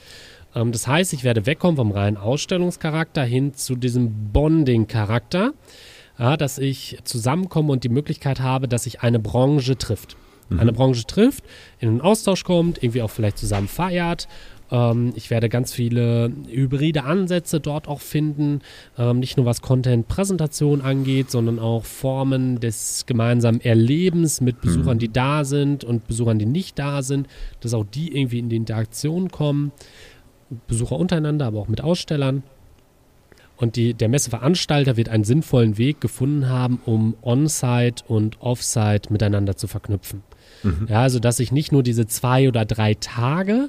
[0.54, 5.54] Ähm, das heißt, ich werde wegkommen vom reinen Ausstellungscharakter hin zu diesem Bonding-Charakter,
[6.18, 10.18] ja, dass ich zusammenkomme und die Möglichkeit habe, dass sich eine Branche trifft.
[10.50, 10.60] Mhm.
[10.60, 11.44] Eine Branche trifft,
[11.78, 14.28] in einen Austausch kommt, irgendwie auch vielleicht zusammen feiert
[14.70, 18.60] ähm, ich werde ganz viele hybride Ansätze dort auch finden,
[18.98, 25.00] ähm, nicht nur was Content-Präsentation angeht, sondern auch Formen des gemeinsamen Erlebens mit Besuchern, mhm.
[25.00, 27.28] die da sind und Besuchern, die nicht da sind,
[27.60, 29.72] dass auch die irgendwie in die Interaktion kommen.
[30.66, 32.42] Besucher untereinander, aber auch mit Ausstellern.
[33.56, 39.56] Und die, der Messeveranstalter wird einen sinnvollen Weg gefunden haben, um On-Site und Off-Site miteinander
[39.56, 40.22] zu verknüpfen.
[40.62, 40.86] Mhm.
[40.88, 43.68] Ja, also dass ich nicht nur diese zwei oder drei Tage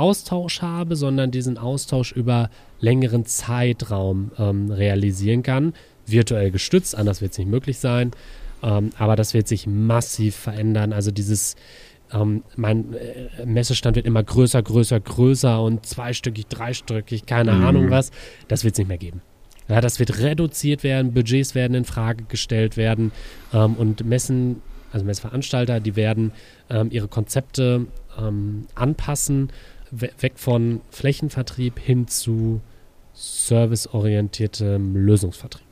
[0.00, 2.48] Austausch habe, sondern diesen Austausch über
[2.80, 5.74] längeren Zeitraum ähm, realisieren kann.
[6.06, 8.12] Virtuell gestützt, anders wird es nicht möglich sein.
[8.62, 10.92] Ähm, aber das wird sich massiv verändern.
[10.92, 11.56] Also dieses,
[12.12, 17.64] ähm, mein äh, Messestand wird immer größer, größer, größer und zweistöckig, dreistöckig, keine mhm.
[17.64, 18.10] Ahnung was.
[18.48, 19.20] Das wird es nicht mehr geben.
[19.68, 23.12] Ja, das wird reduziert werden, Budgets werden in Frage gestellt werden
[23.52, 26.32] ähm, und Messen, also Messveranstalter, die werden
[26.70, 27.86] ähm, ihre Konzepte
[28.18, 29.50] ähm, anpassen
[29.90, 32.60] weg von Flächenvertrieb hin zu
[33.14, 35.66] serviceorientiertem Lösungsvertrieb.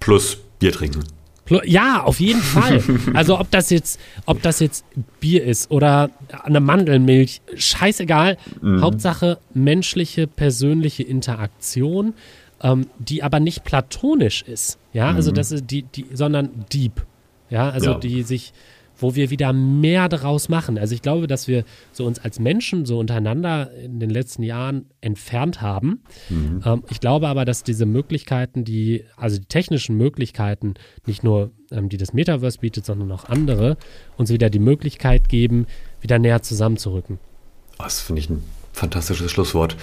[0.00, 1.04] Plus Bier trinken.
[1.64, 2.82] Ja, auf jeden Fall.
[3.14, 4.84] Also ob das jetzt, ob das jetzt
[5.20, 6.10] Bier ist oder
[6.42, 8.38] eine Mandelmilch, scheißegal.
[8.62, 8.80] Mhm.
[8.80, 12.14] Hauptsache menschliche, persönliche Interaktion,
[12.62, 14.78] ähm, die aber nicht platonisch ist.
[14.92, 15.34] Ja, also mhm.
[15.34, 17.04] das ist die, die, sondern deep.
[17.50, 17.98] Ja, also ja.
[17.98, 18.52] die sich
[18.96, 20.78] wo wir wieder mehr daraus machen.
[20.78, 24.86] Also ich glaube, dass wir so uns als Menschen so untereinander in den letzten Jahren
[25.00, 26.02] entfernt haben.
[26.28, 26.62] Mhm.
[26.64, 30.74] Ähm, ich glaube aber, dass diese Möglichkeiten, die, also die technischen Möglichkeiten,
[31.06, 33.76] nicht nur ähm, die das Metaverse bietet, sondern auch andere,
[34.16, 35.66] uns wieder die Möglichkeit geben,
[36.00, 37.18] wieder näher zusammenzurücken.
[37.78, 38.42] Das finde ich ein
[38.72, 39.76] fantastisches Schlusswort.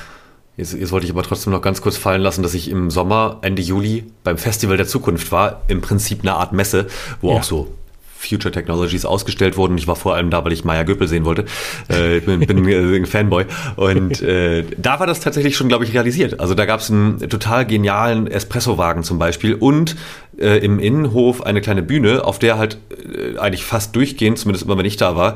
[0.57, 3.39] Jetzt, jetzt, wollte ich aber trotzdem noch ganz kurz fallen lassen, dass ich im Sommer,
[3.41, 5.63] Ende Juli, beim Festival der Zukunft war.
[5.67, 6.87] Im Prinzip eine Art Messe,
[7.21, 7.39] wo ja.
[7.39, 7.73] auch so
[8.21, 9.77] Future Technologies ausgestellt wurden.
[9.77, 11.45] Ich war vor allem da, weil ich Maya Göppel sehen wollte.
[11.89, 13.45] Äh, ich bin, bin äh, ein Fanboy.
[13.75, 16.39] Und äh, da war das tatsächlich schon, glaube ich, realisiert.
[16.39, 19.95] Also da gab es einen total genialen Espresso-Wagen zum Beispiel und
[20.37, 24.77] äh, im Innenhof eine kleine Bühne, auf der halt äh, eigentlich fast durchgehend, zumindest immer
[24.77, 25.35] wenn ich da war,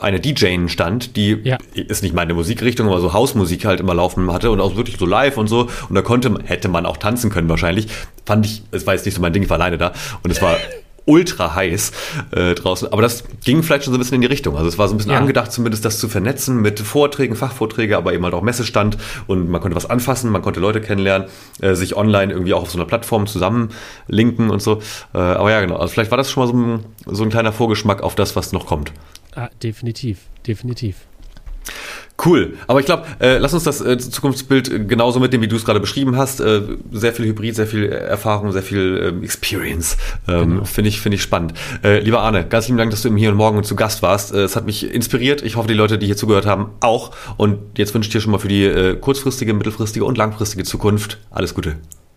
[0.00, 1.58] eine DJ stand, die ja.
[1.74, 5.06] ist nicht meine Musikrichtung, aber so Hausmusik halt immer laufen hatte und auch wirklich so
[5.06, 5.68] live und so.
[5.88, 7.88] Und da konnte, hätte man auch tanzen können wahrscheinlich.
[8.24, 9.92] Fand ich, es war jetzt nicht so mein Ding, ich war alleine da.
[10.22, 10.56] Und es war
[11.08, 11.92] ultra heiß
[12.32, 12.92] äh, draußen.
[12.92, 14.56] Aber das ging vielleicht schon so ein bisschen in die Richtung.
[14.56, 15.18] Also es war so ein bisschen ja.
[15.18, 19.60] angedacht, zumindest das zu vernetzen mit Vorträgen, Fachvorträge, aber eben halt auch Messestand und man
[19.60, 21.28] konnte was anfassen, man konnte Leute kennenlernen,
[21.60, 24.80] äh, sich online irgendwie auch auf so einer Plattform zusammenlinken und so.
[25.14, 25.76] Äh, aber ja, genau.
[25.76, 28.52] Also vielleicht war das schon mal so ein, so ein kleiner Vorgeschmack auf das, was
[28.52, 28.92] noch kommt.
[29.34, 31.07] Ah, definitiv, definitiv.
[32.24, 32.54] Cool.
[32.66, 35.78] Aber ich glaube, äh, lass uns das äh, Zukunftsbild genauso mitnehmen, wie du es gerade
[35.78, 36.40] beschrieben hast.
[36.40, 39.96] Äh, sehr viel Hybrid, sehr viel Erfahrung, sehr viel ähm, Experience.
[40.26, 40.64] Ähm, genau.
[40.64, 41.54] Finde ich, finde ich spannend.
[41.84, 44.34] Äh, lieber Arne, ganz lieben Dank, dass du im Hier und Morgen zu Gast warst.
[44.34, 45.42] Äh, es hat mich inspiriert.
[45.42, 47.12] Ich hoffe, die Leute, die hier zugehört haben, auch.
[47.36, 51.18] Und jetzt wünsche ich dir schon mal für die äh, kurzfristige, mittelfristige und langfristige Zukunft
[51.30, 51.76] alles Gute.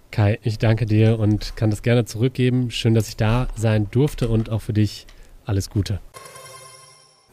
[0.09, 2.71] Kai, ich danke dir und kann das gerne zurückgeben.
[2.71, 5.05] Schön, dass ich da sein durfte und auch für dich
[5.45, 5.99] alles Gute.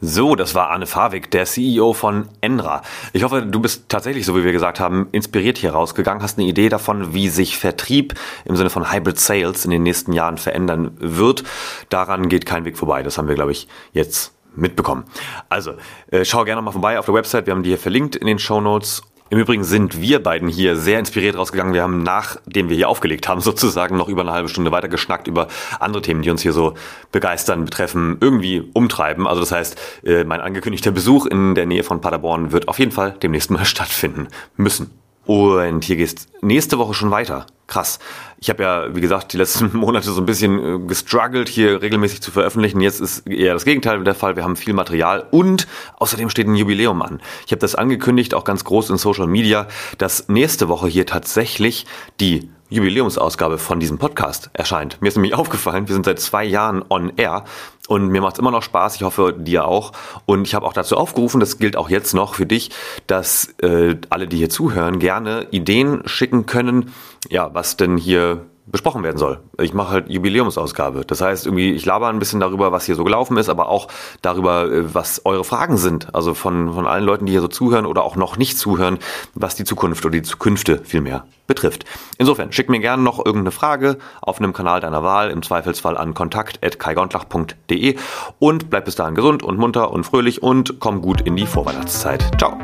[0.01, 2.83] So, das war Arne Favik, der CEO von Enra.
[3.11, 6.47] Ich hoffe, du bist tatsächlich, so wie wir gesagt haben, inspiriert hier rausgegangen, hast eine
[6.47, 8.13] Idee davon, wie sich Vertrieb
[8.45, 11.43] im Sinne von Hybrid Sales in den nächsten Jahren verändern wird.
[11.89, 13.03] Daran geht kein Weg vorbei.
[13.03, 15.03] Das haben wir, glaube ich, jetzt mitbekommen.
[15.49, 15.73] Also,
[16.11, 17.45] äh, schau gerne mal vorbei auf der Website.
[17.45, 20.75] Wir haben die hier verlinkt in den Show Notes im Übrigen sind wir beiden hier
[20.75, 21.73] sehr inspiriert rausgegangen.
[21.73, 25.27] Wir haben, nachdem wir hier aufgelegt haben, sozusagen noch über eine halbe Stunde weiter geschnackt
[25.27, 25.47] über
[25.79, 26.73] andere Themen, die uns hier so
[27.11, 29.27] begeistern, betreffen, irgendwie umtreiben.
[29.27, 32.91] Also das heißt, äh, mein angekündigter Besuch in der Nähe von Paderborn wird auf jeden
[32.91, 34.27] Fall demnächst mal stattfinden
[34.57, 34.98] müssen.
[35.29, 37.45] Und hier geht's nächste Woche schon weiter.
[37.67, 37.99] Krass.
[38.39, 42.23] Ich habe ja, wie gesagt, die letzten Monate so ein bisschen äh, gestruggelt, hier regelmäßig
[42.23, 42.81] zu veröffentlichen.
[42.81, 44.35] Jetzt ist eher das Gegenteil der Fall.
[44.35, 45.67] Wir haben viel Material und
[45.99, 47.21] außerdem steht ein Jubiläum an.
[47.45, 49.67] Ich habe das angekündigt, auch ganz groß in Social Media,
[49.99, 51.85] dass nächste Woche hier tatsächlich
[52.19, 54.99] die Jubiläumsausgabe von diesem Podcast erscheint.
[54.99, 57.45] Mir ist nämlich aufgefallen, wir sind seit zwei Jahren on air
[57.89, 58.97] und mir macht es immer noch Spaß.
[58.97, 59.93] Ich hoffe, dir auch.
[60.27, 62.69] Und ich habe auch dazu aufgerufen, das gilt auch jetzt noch für dich,
[63.07, 66.93] dass äh, alle, die hier zuhören, gerne Ideen schicken können,
[67.29, 69.39] ja, was denn hier besprochen werden soll.
[69.59, 71.05] Ich mache halt Jubiläumsausgabe.
[71.05, 73.87] Das heißt, irgendwie, ich laber ein bisschen darüber, was hier so gelaufen ist, aber auch
[74.21, 76.13] darüber, äh, was eure Fragen sind.
[76.13, 78.99] Also von, von allen Leuten, die hier so zuhören oder auch noch nicht zuhören,
[79.33, 81.85] was die Zukunft oder die Zukünfte vielmehr betrifft.
[82.17, 86.13] Insofern, schick mir gerne noch irgendeine Frage auf einem Kanal deiner Wahl, im Zweifelsfall an
[86.13, 87.95] kontakt.kaigontlach.de
[88.37, 92.37] und bleib bis dahin gesund und munter und fröhlich und komm gut in die Vorweihnachtszeit.
[92.37, 92.57] Ciao.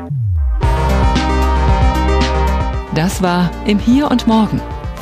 [2.94, 4.62] Das war im Hier und Morgen